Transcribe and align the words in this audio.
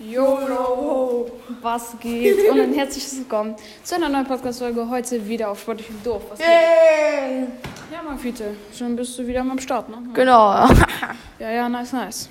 YOLO! 0.00 1.28
Was 1.60 1.98
geht? 1.98 2.48
Und 2.48 2.60
ein 2.60 2.72
herzliches 2.72 3.18
Willkommen 3.18 3.56
zu 3.82 3.96
einer 3.96 4.08
neuen 4.08 4.26
Podcast-Folge. 4.26 4.88
Heute 4.88 5.26
wieder 5.26 5.50
auf 5.50 5.60
Sportlich 5.60 5.90
und 5.90 6.06
Doof. 6.06 6.22
Was 6.30 6.38
geht? 6.38 6.46
Yay! 6.46 7.46
Ja, 7.90 8.02
mein 8.06 8.16
Fiete, 8.16 8.54
schon 8.76 8.94
bist 8.94 9.18
du 9.18 9.26
wieder 9.26 9.40
am 9.40 9.58
Start, 9.58 9.88
ne? 9.88 9.96
Genau. 10.14 10.68
Ja, 11.40 11.50
ja, 11.50 11.68
nice, 11.68 11.92
nice. 11.92 12.28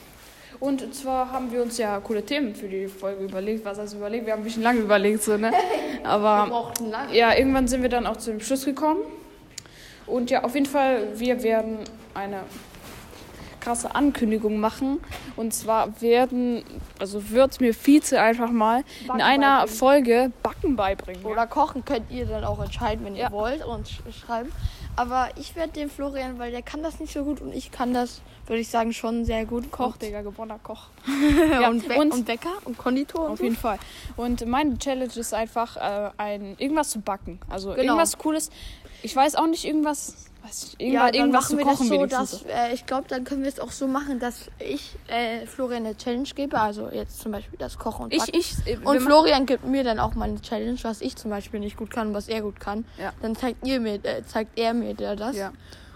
Und 0.62 0.94
zwar 0.96 1.30
haben 1.32 1.52
wir 1.52 1.62
uns 1.62 1.78
ja 1.78 2.00
coole 2.00 2.24
Themen 2.26 2.56
für 2.56 2.68
die 2.70 2.88
Folge 2.88 3.26
überlegt. 3.26 3.66
Was 3.66 3.78
heißt 3.80 3.96
überlegt? 3.96 4.26
Wir 4.26 4.34
haben 4.34 4.42
ein 4.42 4.46
bisschen 4.46 4.64
lange 4.64 4.80
überlegt, 4.80 5.24
so, 5.24 5.36
ne? 5.38 5.52
Wir 6.02 6.06
Aber 6.10 6.48
brauchten 6.50 6.90
lange. 6.90 7.16
ja, 7.16 7.34
irgendwann 7.38 7.68
sind 7.68 7.82
wir 7.82 7.90
dann 7.90 8.06
auch 8.08 8.18
zu 8.18 8.32
dem 8.32 8.40
Schluss 8.40 8.64
gekommen. 8.66 9.02
Und 10.06 10.30
ja, 10.30 10.44
auf 10.46 10.54
jeden 10.56 10.66
Fall, 10.66 11.08
wir 11.16 11.44
werden 11.44 11.80
eine 12.14 12.44
krasse 13.68 13.94
Ankündigung 13.96 14.60
machen. 14.60 15.00
Und 15.36 15.54
zwar 15.54 16.02
werden, 16.02 16.64
also 17.00 17.30
wird 17.30 17.60
mir 17.60 17.74
Vize 17.74 18.20
einfach 18.22 18.50
mal 18.50 18.84
in 19.02 19.08
Backen 19.08 19.22
einer 19.22 19.58
beibringen. 19.60 19.78
Folge 19.78 20.32
Backen 20.42 20.76
beibringen. 20.76 21.22
ja. 21.24 21.30
Oder 21.30 21.48
kochen 21.48 21.84
könnt 21.84 22.10
ihr 22.10 22.26
dann 22.26 22.44
auch 22.46 22.64
entscheiden, 22.64 23.06
wenn 23.06 23.16
Ja. 23.16 23.28
ihr 23.28 23.32
wollt 23.32 23.66
und 23.66 23.88
sch 23.88 24.00
schreiben. 24.26 24.52
Aber 24.96 25.30
ich 25.36 25.56
werde 25.56 25.74
den 25.74 25.90
Florian, 25.92 26.40
weil 26.40 26.52
der 26.52 26.64
kann 26.64 26.82
das 26.82 27.00
nicht 27.00 27.14
so 27.14 27.24
gut 27.24 27.40
und 27.42 27.54
ich 27.54 27.70
kann 27.72 27.94
das, 27.94 28.22
würde 28.48 28.62
ich 28.62 28.70
sagen, 28.70 28.94
schon 28.94 29.26
sehr 29.26 29.46
gut. 29.46 29.70
Koch, 29.72 29.94
Und- 29.94 30.02
Digga, 30.02 30.22
geborener 30.24 30.60
Koch. 30.64 30.88
Ja, 31.52 31.70
und, 31.70 31.84
und- 31.84 31.88
Bä 31.88 32.00
und 32.00 32.26
Bäcker 32.26 32.54
und 32.66 32.78
Konditor. 32.80 33.26
und 33.26 33.32
Auf 33.34 33.38
so. 33.38 33.44
jeden 33.44 33.58
Fall. 33.58 33.78
Und 34.16 34.46
meine 34.48 34.78
Challenge 34.80 35.12
ist 35.16 35.34
einfach, 35.36 35.78
äh, 35.78 36.10
ein, 36.18 36.56
irgendwas 36.58 36.90
zu 36.90 37.00
backen. 37.02 37.40
Also 37.50 37.70
Genau. 37.72 37.82
irgendwas 37.84 38.18
Cooles. 38.18 38.50
Ich 39.04 39.16
weiß 39.16 39.36
auch 39.36 39.46
nicht, 39.46 39.66
irgendwas, 39.66 40.32
weiß 40.48 40.76
ich, 40.78 40.92
Ja, 40.92 41.14
irgendwas, 41.14 41.50
machen 41.50 41.58
wir 41.58 41.66
kochen 41.66 41.90
das 42.10 42.32
so, 42.32 42.46
dass, 42.46 42.46
äh, 42.46 42.74
ich 42.74 42.86
glaube, 42.86 43.08
dann 43.08 43.24
können 43.24 43.44
wir 43.44 43.50
es 43.50 43.60
auch 43.60 43.72
so 43.72 43.88
machen, 43.88 44.20
dass 44.20 44.50
ich 44.60 44.96
äh, 45.08 45.46
Florian 45.46 45.86
eine 45.86 45.98
Challenge 45.98 46.28
gebe, 46.36 46.60
also 46.60 46.90
jetzt 46.90 47.20
zum 47.20 47.32
Beispiel 47.32 47.58
das 47.60 47.78
Kochen 47.78 48.06
und 48.06 48.14
ich, 48.14 48.20
Backen. 48.20 48.36
ich, 48.40 48.54
äh, 48.66 48.80
wir 48.80 48.88
und 48.88 49.00
Florian 49.02 49.46
gibt 49.46 49.66
mir 49.66 49.84
dann 49.84 50.00
auch 50.00 50.16
mal 50.16 50.30
eine 50.30 50.42
Challenge, 50.42 50.78
was 50.84 51.02
ich 51.02 51.16
zum 51.16 51.32
Beispiel 51.32 51.60
nicht 51.60 51.78
gut 51.78 51.90
kann, 51.90 52.14
was 52.14 52.28
er 52.28 52.42
gut 52.42 52.60
kann. 52.60 52.86
Ja. 52.98 53.14
Dann 53.22 53.36
zeigt 53.36 53.66
ihr 53.66 53.80
mir, 53.80 53.96
äh, 54.04 54.24
zeigt 54.26 54.58
er 54.58 54.74
mir 54.74 54.94
das. 54.94 55.36
Ja. 55.36 55.52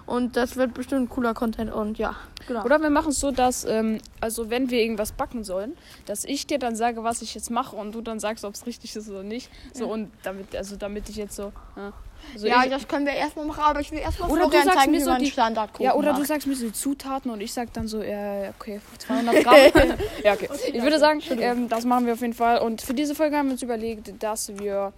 Und 0.06 0.36
das 0.36 0.58
wird 0.58 0.74
bestimmt 0.74 1.10
cooler 1.10 1.34
Content 1.34 1.72
und 1.72 1.98
ja, 1.98 2.16
genau. 2.46 2.66
Oder 2.66 2.82
wir 2.82 2.90
machen 2.90 3.12
es 3.12 3.20
so, 3.20 3.32
dass, 3.32 3.64
ähm, 3.64 4.00
also 4.20 4.50
wenn 4.50 4.70
wir 4.70 4.82
irgendwas 4.82 5.14
backen 5.14 5.46
sollen, 5.46 5.78
dass 6.06 6.26
ich 6.26 6.48
dir 6.48 6.60
dann 6.60 6.76
sage, 6.76 7.04
was 7.04 7.22
ich 7.22 7.34
jetzt 7.34 7.50
mache 7.50 7.76
und 7.76 7.96
du 7.96 8.02
dann 8.02 8.20
sagst, 8.20 8.44
ob 8.44 8.54
es 8.56 8.66
richtig 8.66 8.94
ist 8.96 9.10
oder 9.10 9.24
nicht. 9.24 9.50
So 9.74 9.88
und 9.88 10.12
damit, 10.24 10.54
also 10.54 10.76
damit 10.76 11.08
ich 11.08 11.16
jetzt 11.16 11.36
so. 11.36 11.54
Ja, 11.78 11.94
also 12.34 12.48
ja, 12.48 12.66
das 12.68 12.88
können 12.88 13.06
wir 13.06 13.14
erstmal 13.14 13.46
machen, 13.46 13.64
aber 13.64 13.80
ich 13.82 13.92
will 13.92 14.00
erstmal 14.00 14.30
Oder 14.30 14.46
du 14.46 14.52
sagst 14.52 14.70
zeigen, 14.80 14.92
mir 14.92 14.98
wie 14.98 15.02
so 15.04 15.10
man 15.12 15.20
die- 15.22 15.32
Standard 15.32 15.70
ja, 15.80 15.94
oder 15.96 16.14
du 16.14 16.20
macht. 16.20 16.28
sagst 16.28 16.48
mir 16.48 16.56
so 16.56 16.66
die 16.66 16.74
Zutaten 16.74 17.32
und 17.32 17.42
ich 17.42 17.54
sag 17.54 17.72
dann 17.74 17.88
so, 17.88 18.02
ja, 18.02 18.50
okay, 18.60 18.82
200 19.00 19.44
Gramm. 19.44 19.56
ja, 20.24 20.34
okay. 20.34 20.50
Ich 20.72 20.82
würde 20.82 21.00
sagen, 21.00 21.22
ähm, 21.40 21.70
das 21.70 21.86
machen 21.86 22.06
wir 22.06 22.14
auf 22.14 22.22
jeden 22.22 22.34
Fall. 22.34 22.60
Und 22.60 22.82
für 22.82 22.94
diese 22.94 23.16
Folge 23.16 23.38
haben 23.38 23.48
wir 23.48 23.54
uns 23.54 23.62
überlegt, 23.62 24.12
dass 24.22 24.58
wir, 24.58 24.94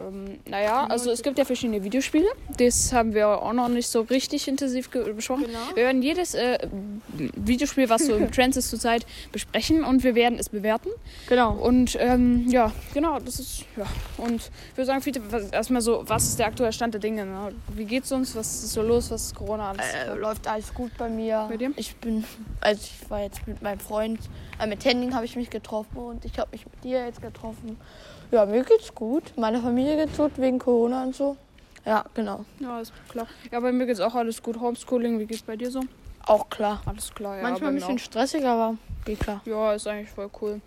ähm, 0.00 0.38
naja, 0.48 0.86
also 0.86 1.10
es 1.10 1.22
gibt 1.22 1.38
ja 1.38 1.44
verschiedene 1.44 1.82
Videospiele. 1.82 2.26
Das 2.56 2.92
haben 2.92 3.14
wir 3.14 3.28
auch 3.28 3.52
noch 3.52 3.68
nicht 3.68 3.88
so 3.88 4.02
richtig 4.02 4.48
intensiv 4.48 4.90
besprochen. 4.90 5.44
Genau. 5.46 5.58
Wir 5.74 5.84
werden 5.84 6.02
jedes 6.02 6.34
äh, 6.34 6.58
Videospiel, 7.12 7.88
was 7.88 8.06
so 8.06 8.14
im 8.14 8.30
Trend 8.32 8.56
ist 8.56 8.70
zurzeit, 8.70 9.06
besprechen 9.32 9.84
und 9.84 10.02
wir 10.04 10.14
werden 10.14 10.38
es 10.38 10.48
bewerten. 10.48 10.88
Genau. 11.28 11.52
Und 11.52 11.96
ähm, 12.00 12.46
ja, 12.48 12.72
genau, 12.94 13.18
das 13.18 13.40
ist, 13.40 13.64
ja. 13.76 13.86
Und 14.16 14.50
ich 14.70 14.76
würde 14.76 14.86
sagen, 14.86 15.02
Fiete, 15.02 15.20
erstmal 15.52 15.82
so, 15.82 16.02
was 16.06 16.24
ist 16.24 16.38
der 16.38 16.46
aktuelle 16.46 16.72
Stand 16.72 16.94
der 16.94 17.00
Dinge? 17.00 17.26
Ne? 17.26 17.52
Wie 17.74 17.84
geht's 17.84 18.10
uns? 18.12 18.34
Was 18.36 18.64
ist 18.64 18.72
so 18.72 18.82
los? 18.82 19.10
Was 19.10 19.26
ist 19.26 19.34
Corona 19.34 19.70
alles? 19.70 19.86
Äh, 19.86 20.14
läuft 20.14 20.46
alles 20.46 20.72
gut 20.74 20.92
bei 20.96 21.08
mir. 21.08 21.46
Bei 21.48 21.56
dir? 21.56 21.72
Ich 21.76 21.96
bin, 21.96 22.24
also 22.60 22.80
ich 22.82 23.10
war 23.10 23.22
jetzt 23.22 23.46
mit 23.46 23.62
meinem 23.62 23.80
Freund, 23.80 24.20
äh, 24.60 24.66
mit 24.66 24.84
Henning 24.84 25.14
habe 25.14 25.24
ich 25.24 25.36
mich 25.36 25.50
getroffen 25.50 25.98
und 25.98 26.24
ich 26.24 26.38
habe 26.38 26.50
mich 26.52 26.64
mit 26.64 26.84
dir 26.84 27.04
jetzt 27.04 27.22
getroffen. 27.22 27.76
Ja, 28.30 28.46
mir 28.46 28.62
geht's 28.64 28.94
gut. 28.94 29.32
Meine 29.36 29.60
Familie 29.60 29.96
geht's 29.96 30.16
gut 30.16 30.32
wegen 30.36 30.58
Corona 30.58 31.02
und 31.04 31.14
so. 31.14 31.36
Ja, 31.84 32.04
genau. 32.14 32.44
Ja, 32.60 32.80
ist 32.80 32.92
klar. 33.08 33.26
Ja, 33.50 33.60
bei 33.60 33.72
mir 33.72 33.86
geht's 33.86 34.00
auch 34.00 34.14
alles 34.14 34.42
gut. 34.42 34.60
Homeschooling, 34.60 35.18
wie 35.18 35.26
geht's 35.26 35.42
bei 35.42 35.56
dir 35.56 35.70
so? 35.70 35.80
Auch 36.26 36.48
klar. 36.50 36.82
Alles 36.86 37.12
klar, 37.12 37.36
ja. 37.36 37.42
Manchmal 37.42 37.70
ein 37.70 37.76
bisschen 37.76 37.98
stressig, 37.98 38.44
aber 38.46 38.76
geht 39.04 39.20
klar. 39.20 39.40
auch. 39.42 39.46
Ja, 39.46 39.72
ist 39.72 39.86
eigentlich 39.86 40.10
voll 40.10 40.30
cool. 40.40 40.60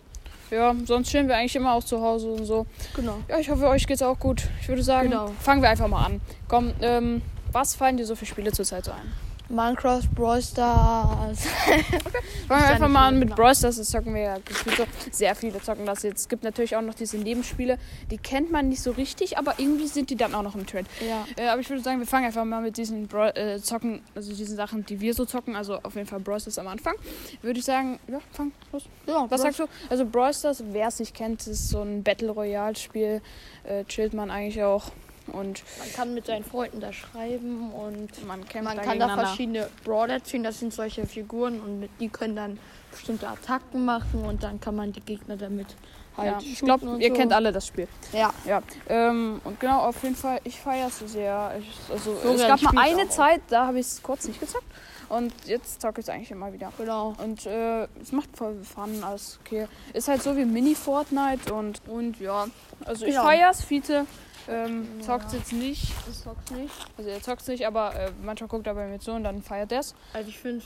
Ja, 0.50 0.74
sonst 0.84 1.08
chillen 1.10 1.26
wir 1.28 1.36
eigentlich 1.36 1.56
immer 1.56 1.72
auch 1.72 1.84
zu 1.84 2.00
Hause 2.00 2.28
und 2.28 2.44
so. 2.44 2.66
Genau. 2.94 3.18
Ja, 3.28 3.38
ich 3.38 3.48
hoffe, 3.48 3.66
euch 3.68 3.86
geht's 3.86 4.02
auch 4.02 4.18
gut. 4.18 4.42
Ich 4.60 4.68
würde 4.68 4.82
sagen, 4.82 5.08
Genau. 5.10 5.28
fangen 5.40 5.62
wir 5.62 5.70
einfach 5.70 5.88
mal 5.88 6.04
an. 6.04 6.20
Komm, 6.48 6.72
ähm, 6.82 7.22
was 7.50 7.74
fallen 7.74 7.96
dir 7.96 8.04
so 8.04 8.14
für 8.14 8.26
Spiele 8.26 8.52
zurzeit 8.52 8.84
so 8.84 8.90
ein? 8.92 9.12
Minecraft, 9.48 10.02
Brawl 10.14 10.40
Stars. 10.40 11.46
Fangen 12.48 12.62
wir 12.62 12.68
einfach 12.68 12.88
mal 12.88 13.08
an 13.08 13.18
mit 13.18 13.28
genau. 13.28 13.36
Brawl 13.36 13.54
Stars. 13.54 13.76
Das 13.76 13.90
zocken 13.90 14.14
wir 14.14 14.22
ja 14.22 14.36
so. 14.76 14.84
Sehr 15.10 15.34
viele 15.34 15.60
zocken 15.60 15.84
das 15.84 16.02
jetzt. 16.02 16.20
Es 16.20 16.28
gibt 16.28 16.44
natürlich 16.44 16.76
auch 16.76 16.82
noch 16.82 16.94
diese 16.94 17.18
Nebenspiele. 17.18 17.78
Die 18.10 18.18
kennt 18.18 18.50
man 18.50 18.70
nicht 18.70 18.82
so 18.82 18.90
richtig, 18.92 19.36
aber 19.36 19.54
irgendwie 19.58 19.86
sind 19.86 20.08
die 20.10 20.16
dann 20.16 20.34
auch 20.34 20.42
noch 20.42 20.54
im 20.54 20.66
Trend. 20.66 20.88
ja. 21.06 21.26
Äh, 21.36 21.48
aber 21.48 21.60
ich 21.60 21.68
würde 21.68 21.82
sagen, 21.82 21.98
wir 21.98 22.06
fangen 22.06 22.26
einfach 22.26 22.44
mal 22.44 22.62
mit 22.62 22.76
diesen 22.76 23.06
Brawl, 23.06 23.32
äh, 23.36 23.60
Zocken, 23.60 24.02
also 24.14 24.34
diesen 24.34 24.56
Sachen, 24.56 24.86
die 24.86 25.00
wir 25.00 25.12
so 25.14 25.24
zocken. 25.24 25.56
Also 25.56 25.78
auf 25.82 25.94
jeden 25.94 26.06
Fall 26.06 26.20
Brawl 26.20 26.40
Stars 26.40 26.58
am 26.58 26.68
Anfang. 26.68 26.94
Würde 27.42 27.58
ich 27.58 27.64
sagen, 27.64 27.98
ja, 28.08 28.20
fang 28.32 28.52
los. 28.72 28.84
ja 29.06 29.26
Was 29.28 29.42
sagst 29.42 29.60
du? 29.60 29.66
Also 29.90 30.06
Brawl 30.06 30.32
Stars, 30.32 30.62
wer 30.72 30.88
es 30.88 30.98
nicht 31.00 31.14
kennt, 31.14 31.46
ist 31.46 31.68
so 31.68 31.82
ein 31.82 32.02
Battle 32.02 32.30
Royale 32.30 32.76
Spiel. 32.76 33.20
Äh, 33.64 33.84
chillt 33.84 34.14
man 34.14 34.30
eigentlich 34.30 34.62
auch. 34.62 34.90
Und 35.28 35.62
Man 35.78 35.92
kann 35.94 36.14
mit 36.14 36.26
seinen 36.26 36.44
Freunden 36.44 36.80
da 36.80 36.92
schreiben 36.92 37.72
und 37.72 38.26
man 38.26 38.44
man 38.62 38.76
kann 38.80 38.98
da 38.98 39.08
verschiedene 39.16 39.68
Brawler 39.84 40.22
ziehen. 40.22 40.42
Das 40.44 40.58
sind 40.60 40.72
solche 40.74 41.06
Figuren 41.06 41.60
und 41.60 41.88
die 42.00 42.08
können 42.08 42.36
dann 42.36 42.58
bestimmte 42.90 43.28
Attacken 43.28 43.84
machen 43.84 44.24
und 44.24 44.42
dann 44.42 44.60
kann 44.60 44.76
man 44.76 44.92
die 44.92 45.00
Gegner 45.00 45.36
damit 45.36 45.68
halt 46.16 46.32
Ja, 46.32 46.38
ich 46.40 46.60
glaube, 46.60 46.96
ihr 47.00 47.08
so. 47.08 47.14
kennt 47.14 47.32
alle 47.32 47.52
das 47.52 47.66
Spiel. 47.66 47.88
Ja, 48.12 48.32
Ja, 48.44 48.62
ähm, 48.88 49.40
und 49.44 49.58
genau, 49.58 49.80
auf 49.80 50.02
jeden 50.02 50.14
Fall, 50.14 50.40
ich 50.44 50.60
feiere 50.60 50.88
es 50.88 50.98
sehr. 51.12 51.56
Ich, 51.58 51.90
also, 51.90 52.14
Florian 52.14 52.40
es 52.54 52.62
gab 52.62 52.72
mal 52.72 52.82
eine. 52.84 53.08
Zeit, 53.08 53.40
da 53.48 53.66
habe 53.66 53.80
ich 53.80 53.86
es 53.86 54.02
kurz 54.02 54.26
nicht 54.28 54.38
gezockt. 54.40 54.64
Und 55.08 55.32
jetzt 55.46 55.82
zocke 55.82 56.00
ich 56.00 56.06
es 56.06 56.08
eigentlich 56.08 56.30
immer 56.30 56.52
wieder. 56.52 56.72
genau. 56.78 57.14
Und 57.22 57.44
äh, 57.46 57.84
es 58.00 58.10
macht 58.12 58.34
voll 58.36 58.62
Fun, 58.64 59.04
alles 59.04 59.38
okay. 59.44 59.66
Ist 59.92 60.08
halt 60.08 60.22
so 60.22 60.34
wie 60.36 60.44
Mini-Fortnite 60.46 61.52
und, 61.52 61.82
und 61.88 62.18
ja. 62.20 62.46
Also 62.84 63.04
ich 63.04 63.12
Genau. 63.12 63.24
feiere 63.24 63.50
es, 63.50 63.62
Fiete. 63.62 64.06
Ähm, 64.48 64.86
Ja. 65.00 65.06
zockt 65.06 65.32
jetzt 65.32 65.52
nicht. 65.52 65.92
Sagst 66.12 66.50
du 66.50 66.54
nicht. 66.54 66.74
Also 66.98 67.10
er 67.10 67.22
zockt 67.22 67.46
nicht, 67.48 67.66
aber 67.66 67.94
äh, 67.94 68.10
manchmal 68.22 68.48
guckt 68.48 68.66
er 68.66 68.74
bei 68.74 68.86
mir 68.86 68.98
zu 69.00 69.12
und 69.12 69.24
dann 69.24 69.42
feiert 69.42 69.72
er 69.72 69.80
es. 69.80 69.94
Also 70.12 70.28
ich 70.28 70.38
finde 70.38 70.58
es 70.58 70.64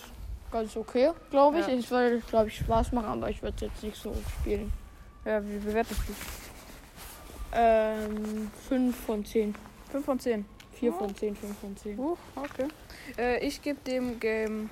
ganz 0.50 0.76
okay, 0.76 1.10
glaube 1.30 1.60
ich. 1.60 1.66
Ja. 1.66 1.74
Es 1.74 1.90
würde, 1.90 2.18
glaube 2.28 2.48
ich, 2.48 2.56
Spaß 2.56 2.92
machen, 2.92 3.06
aber 3.08 3.30
ich 3.30 3.42
würde 3.42 3.54
es 3.56 3.60
jetzt 3.62 3.82
nicht 3.82 3.96
so 3.96 4.14
spielen. 4.40 4.72
Ja, 5.24 5.44
wie 5.46 5.58
bewertest 5.58 6.00
du? 6.08 6.12
Ähm, 7.52 8.50
5 8.68 8.96
von 8.96 9.24
10. 9.24 9.54
5 9.90 10.04
von 10.04 10.18
10. 10.18 10.44
4 10.74 10.92
Oh. 10.92 10.98
von 10.98 11.14
10, 11.14 11.34
5 11.36 11.58
von 11.58 11.76
10. 11.76 11.98
Uh, 11.98 12.16
okay. 12.36 12.68
Äh, 13.16 13.44
ich 13.46 13.60
gebe 13.62 13.78
dem 13.80 14.20
Game. 14.20 14.70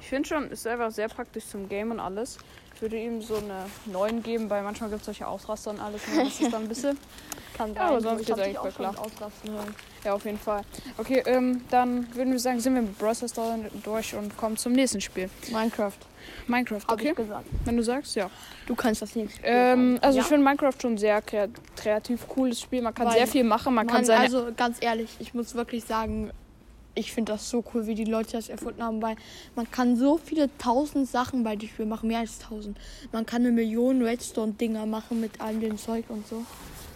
Ich 0.00 0.08
finde 0.08 0.28
schon, 0.28 0.50
ist 0.50 0.66
einfach 0.66 0.90
sehr 0.90 1.08
praktisch 1.08 1.46
zum 1.46 1.68
Game 1.68 1.90
und 1.90 2.00
alles. 2.00 2.38
Ich 2.78 2.82
würde 2.82 2.96
ihm 2.96 3.20
so 3.20 3.34
eine 3.34 3.64
9 3.86 4.22
geben, 4.22 4.48
weil 4.50 4.62
manchmal 4.62 4.88
gibt 4.88 5.00
es 5.00 5.06
solche 5.06 5.26
Ausraster 5.26 5.70
und 5.70 5.80
alles. 5.80 6.00
Ne? 6.06 6.22
Das 6.22 6.40
ist 6.40 6.52
dann 6.52 6.62
ein 6.62 6.68
bisschen. 6.68 6.96
Kann 7.56 7.74
Ja, 7.74 7.88
aber 7.88 8.00
sonst 8.00 8.22
ich 8.22 8.32
eigentlich 8.32 8.56
auch 8.56 8.72
klar. 8.72 8.94
ausrasten 8.96 9.50
hören. 9.50 9.74
Ja, 10.04 10.12
auf 10.12 10.24
jeden 10.24 10.38
Fall. 10.38 10.62
Okay, 10.96 11.24
ähm, 11.26 11.62
dann 11.72 12.06
würden 12.14 12.30
wir 12.30 12.38
sagen, 12.38 12.60
sind 12.60 12.76
wir 12.76 12.82
mit 12.82 12.94
Stars 12.96 13.34
durch 13.82 14.14
und 14.14 14.36
kommen 14.36 14.56
zum 14.56 14.74
nächsten 14.74 15.00
Spiel. 15.00 15.28
Minecraft, 15.50 15.90
Minecraft, 16.46 16.82
okay? 16.86 17.08
ich 17.10 17.16
gesagt. 17.16 17.46
Wenn 17.64 17.76
du 17.76 17.82
sagst, 17.82 18.14
ja. 18.14 18.30
Du 18.68 18.76
kannst 18.76 19.02
das 19.02 19.16
nicht. 19.16 19.40
Ähm, 19.42 19.98
also 20.00 20.18
ja? 20.18 20.22
ich 20.22 20.28
finde 20.28 20.44
Minecraft 20.44 20.74
schon 20.80 20.96
sehr 20.98 21.20
krea- 21.20 21.48
kreativ, 21.74 22.28
cooles 22.28 22.60
Spiel. 22.60 22.80
Man 22.80 22.94
kann 22.94 23.08
Weil- 23.08 23.14
sehr 23.14 23.26
viel 23.26 23.42
machen, 23.42 23.74
man 23.74 23.88
kann 23.88 23.96
Mann, 23.96 24.04
seine... 24.04 24.20
also 24.20 24.50
ganz 24.56 24.76
ehrlich, 24.80 25.10
ich 25.18 25.34
muss 25.34 25.56
wirklich 25.56 25.84
sagen, 25.84 26.30
ich 26.94 27.12
finde 27.12 27.32
das 27.32 27.48
so 27.48 27.62
cool, 27.72 27.86
wie 27.86 27.94
die 27.94 28.04
Leute 28.04 28.32
das 28.32 28.48
erfunden 28.48 28.82
haben, 28.82 29.00
weil 29.00 29.16
man 29.54 29.70
kann 29.70 29.96
so 29.96 30.18
viele 30.22 30.50
tausend 30.58 31.08
Sachen 31.08 31.44
bei 31.44 31.54
dem 31.56 31.68
Spiel 31.68 31.86
machen, 31.86 32.08
mehr 32.08 32.20
als 32.20 32.38
tausend. 32.40 32.76
Man 33.12 33.24
kann 33.24 33.42
eine 33.42 33.52
Million 33.52 34.02
Redstone-Dinger 34.02 34.84
machen 34.86 35.20
mit 35.20 35.40
all 35.40 35.54
dem 35.56 35.78
Zeug 35.78 36.04
und 36.08 36.26
so. 36.26 36.44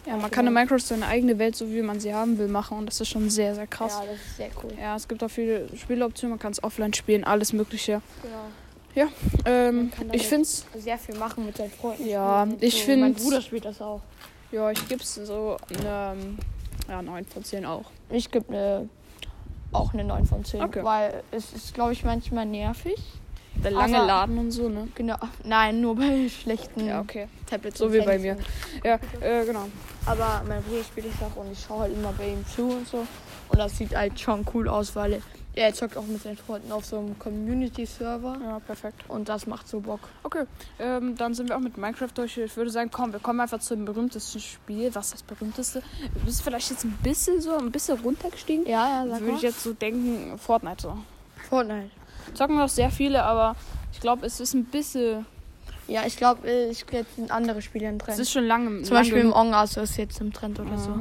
ja, 0.06 0.16
man 0.16 0.30
kann 0.30 0.46
in 0.46 0.52
Minecraft 0.52 0.80
seine 0.80 1.06
eigene 1.06 1.38
Welt, 1.38 1.54
so 1.54 1.70
wie 1.70 1.82
man 1.82 2.00
sie 2.00 2.12
haben 2.12 2.36
will, 2.38 2.48
machen. 2.48 2.78
Und 2.78 2.86
das 2.86 3.00
ist 3.00 3.08
schon 3.08 3.30
sehr, 3.30 3.54
sehr 3.54 3.68
krass. 3.68 3.98
Ja, 4.00 4.06
das 4.06 4.16
ist 4.16 4.36
sehr 4.38 4.50
cool. 4.62 4.72
Ja, 4.80 4.96
es 4.96 5.06
gibt 5.06 5.22
auch 5.22 5.30
viele 5.30 5.68
Spieloptionen, 5.76 6.32
man 6.32 6.38
kann 6.40 6.50
es 6.52 6.62
offline 6.64 6.92
spielen, 6.94 7.22
alles 7.22 7.52
Mögliche. 7.52 8.02
Genau. 8.22 9.08
Ähm, 9.46 9.90
kann 9.90 10.08
damit 10.08 10.16
ich 10.16 10.26
finde 10.26 10.42
es, 10.42 10.66
Sehr 10.76 10.98
viel 10.98 11.16
machen 11.16 11.46
mit 11.46 11.56
seinen 11.56 11.70
Freunden. 11.70 12.06
Ja, 12.06 12.46
ich 12.60 12.82
so. 12.84 12.90
Mein 12.90 13.14
find's- 13.14 13.22
Bruder 13.24 13.40
spielt 13.40 13.64
das 13.64 13.80
auch. 13.80 14.00
ja, 14.50 14.70
ich 14.70 14.86
gebe 14.88 15.02
es 15.02 15.14
so 15.14 15.56
eine, 15.78 16.14
ähm, 16.20 16.38
ja, 16.88 17.00
9 17.00 17.24
von 17.24 17.42
10 17.42 17.64
auch. 17.64 17.84
Ich 18.10 18.30
gebe 18.30 18.48
eine, 18.52 18.88
auch 19.72 19.92
eine 19.94 20.04
9 20.04 20.26
von 20.26 20.44
10. 20.44 20.62
Okay. 20.62 20.84
Weil 20.84 21.22
es 21.30 21.52
ist, 21.52 21.74
glaube 21.74 21.92
ich, 21.92 22.04
manchmal 22.04 22.46
nervig. 22.46 22.96
Der 23.62 23.70
lange 23.70 23.98
Aber- 23.98 24.06
Laden 24.06 24.38
und 24.38 24.50
so, 24.50 24.68
ne? 24.68 24.88
Genau. 24.94 25.16
Nein, 25.44 25.80
nur 25.80 25.96
bei 25.96 26.28
schlechten 26.28 26.86
Ja, 26.86 27.00
okay. 27.00 27.28
Tablets. 27.46 27.78
So 27.78 27.92
wie 27.92 28.00
bei 28.00 28.18
mir. 28.18 28.36
Ja, 28.82 28.98
äh, 29.20 29.44
genau. 29.44 29.66
Aber 30.06 30.42
mein 30.48 30.62
Bruder 30.62 30.82
spielt 30.84 31.06
es 31.06 31.22
auch 31.22 31.36
und 31.36 31.52
ich 31.52 31.60
schaue 31.60 31.80
halt 31.80 31.92
immer 31.94 32.12
bei 32.12 32.28
ihm 32.28 32.44
zu 32.46 32.62
und 32.70 32.88
so. 32.88 33.06
Und 33.48 33.58
das 33.58 33.76
sieht 33.76 33.94
halt 33.94 34.18
schon 34.18 34.46
cool 34.54 34.68
aus, 34.68 34.96
weil 34.96 35.22
er 35.54 35.74
zockt 35.74 35.96
auch 35.96 36.06
mit 36.06 36.22
seinen 36.22 36.36
Freunden 36.38 36.72
auf 36.72 36.84
so 36.86 36.98
einem 36.98 37.18
Community-Server. 37.18 38.36
Ja, 38.42 38.58
perfekt. 38.60 39.04
Und 39.08 39.28
das 39.28 39.46
macht 39.46 39.68
so 39.68 39.80
Bock. 39.80 40.00
Okay, 40.22 40.44
ähm, 40.78 41.14
dann 41.16 41.34
sind 41.34 41.48
wir 41.50 41.56
auch 41.56 41.60
mit 41.60 41.76
Minecraft 41.76 42.08
durch. 42.14 42.38
Ich 42.38 42.56
würde 42.56 42.70
sagen, 42.70 42.90
komm, 42.90 43.12
wir 43.12 43.20
kommen 43.20 43.40
einfach 43.40 43.60
zum 43.60 43.84
berühmtesten 43.84 44.40
Spiel. 44.40 44.94
Was 44.94 45.06
ist 45.06 45.14
das 45.14 45.22
berühmteste? 45.22 45.82
Du 46.14 46.20
bist 46.24 46.42
vielleicht 46.42 46.70
jetzt 46.70 46.84
ein 46.84 46.98
bisschen 47.02 47.40
so, 47.40 47.56
ein 47.56 47.70
bisschen 47.70 47.98
runtergestiegen. 48.00 48.66
Ja, 48.66 49.04
ja, 49.04 49.10
sag 49.10 49.20
Würde 49.20 49.36
ich 49.36 49.42
jetzt 49.42 49.62
so 49.62 49.72
denken, 49.74 50.38
Fortnite 50.38 50.82
so. 50.82 50.98
Fortnite. 51.48 51.90
Zocken 52.34 52.56
noch 52.56 52.68
sehr 52.68 52.90
viele, 52.90 53.22
aber 53.22 53.56
ich 53.92 54.00
glaube, 54.00 54.24
es 54.24 54.40
ist 54.40 54.54
ein 54.54 54.64
bisschen. 54.64 55.26
Ja, 55.88 56.06
ich 56.06 56.16
glaube, 56.16 56.48
ich 56.48 56.86
jetzt 56.92 57.16
sind 57.16 57.30
andere 57.30 57.60
Spiele 57.60 57.88
im 57.88 57.96
Es 57.96 58.04
Trend. 58.04 58.18
ist 58.20 58.30
schon 58.32 58.44
lange. 58.44 58.82
Zum 58.82 58.96
Beispiel 58.96 59.18
im 59.18 59.32
Among 59.34 59.52
Us 59.52 59.76
ist 59.76 59.96
jetzt 59.98 60.20
im 60.20 60.32
Trend 60.32 60.58
oder 60.60 60.78
so. 60.78 60.94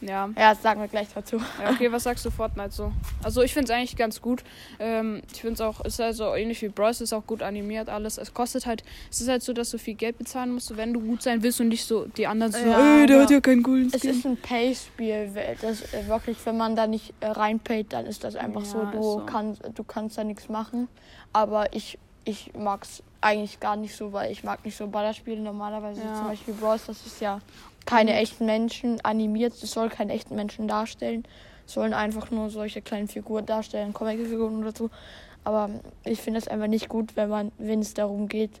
Ja. 0.00 0.28
Ja, 0.36 0.50
das 0.52 0.62
sagen 0.62 0.80
wir 0.80 0.88
gleich 0.88 1.08
dazu. 1.14 1.36
ja, 1.62 1.70
okay, 1.70 1.90
was 1.90 2.02
sagst 2.02 2.24
du 2.26 2.30
Fortnite 2.30 2.70
so? 2.72 2.92
Also 3.22 3.42
ich 3.42 3.52
finde 3.54 3.72
es 3.72 3.76
eigentlich 3.78 3.96
ganz 3.96 4.20
gut. 4.20 4.42
Ähm, 4.78 5.22
ich 5.32 5.40
finde 5.40 5.54
es 5.54 5.60
auch, 5.60 5.80
ist 5.84 5.98
halt 5.98 6.14
so 6.16 6.34
ähnlich 6.34 6.60
wie 6.62 6.68
Bros, 6.68 7.00
ist 7.00 7.12
auch 7.12 7.26
gut 7.26 7.42
animiert 7.42 7.88
alles. 7.88 8.18
Es 8.18 8.34
kostet 8.34 8.66
halt, 8.66 8.82
es 9.10 9.20
ist 9.20 9.28
halt 9.28 9.42
so, 9.42 9.52
dass 9.52 9.70
du 9.70 9.78
viel 9.78 9.94
Geld 9.94 10.18
bezahlen 10.18 10.52
musst, 10.52 10.76
wenn 10.76 10.92
du 10.92 11.00
gut 11.00 11.22
sein 11.22 11.42
willst 11.42 11.60
und 11.60 11.68
nicht 11.68 11.84
so 11.86 12.06
die 12.06 12.26
anderen 12.26 12.52
so, 12.52 12.58
Ja, 12.58 12.98
ey, 13.00 13.06
der 13.06 13.22
hat 13.22 13.30
ja 13.30 13.40
keinen 13.40 13.62
coolen 13.62 13.90
Es 13.92 14.00
Skin. 14.02 14.10
ist 14.10 14.26
ein 14.26 14.36
Pay-Spiel. 14.36 15.30
Das 15.62 15.80
äh, 15.94 16.06
wirklich, 16.08 16.36
wenn 16.44 16.56
man 16.56 16.76
da 16.76 16.86
nicht 16.86 17.14
äh, 17.20 17.26
reinpayt, 17.28 17.92
dann 17.92 18.06
ist 18.06 18.24
das 18.24 18.36
einfach 18.36 18.64
so. 18.64 18.78
Ja, 18.82 18.90
Du 18.90 18.98
ist 18.98 19.04
so. 19.04 19.22
kannst, 19.26 19.62
du 19.74 19.84
kannst 19.84 20.18
da 20.18 20.24
nichts 20.24 20.48
machen. 20.48 20.88
Aber 21.32 21.72
ich, 21.74 21.98
ich 22.24 22.52
mag 22.54 22.82
es 22.84 23.02
eigentlich 23.20 23.58
gar 23.60 23.76
nicht 23.76 23.96
so, 23.96 24.12
weil 24.12 24.30
ich 24.30 24.44
mag 24.44 24.64
nicht 24.64 24.76
so 24.76 24.86
Ballerspiele 24.86 25.40
normalerweise. 25.40 26.02
Ja. 26.02 26.14
Zum 26.14 26.26
Beispiel 26.28 26.54
Bros, 26.54 26.84
das 26.86 27.04
ist 27.06 27.20
ja 27.20 27.40
keine 27.84 28.12
Mhm. 28.12 28.16
echten 28.18 28.46
Menschen 28.46 29.00
animiert. 29.04 29.52
Es 29.54 29.72
soll 29.72 29.88
keine 29.88 30.12
echten 30.12 30.34
Menschen 30.34 30.68
darstellen. 30.68 31.24
Es 31.66 31.74
sollen 31.74 31.94
einfach 31.94 32.30
nur 32.30 32.50
solche 32.50 32.82
kleinen 32.82 33.08
Figuren 33.08 33.46
darstellen, 33.46 33.92
Comicfiguren 33.92 34.58
oder 34.58 34.72
so. 34.76 34.90
Aber 35.44 35.70
ich 36.04 36.20
finde 36.20 36.38
es 36.38 36.48
einfach 36.48 36.66
nicht 36.66 36.88
gut, 36.88 37.16
wenn 37.16 37.28
man, 37.28 37.52
wenn 37.58 37.80
es 37.80 37.94
darum 37.94 38.28
geht, 38.28 38.60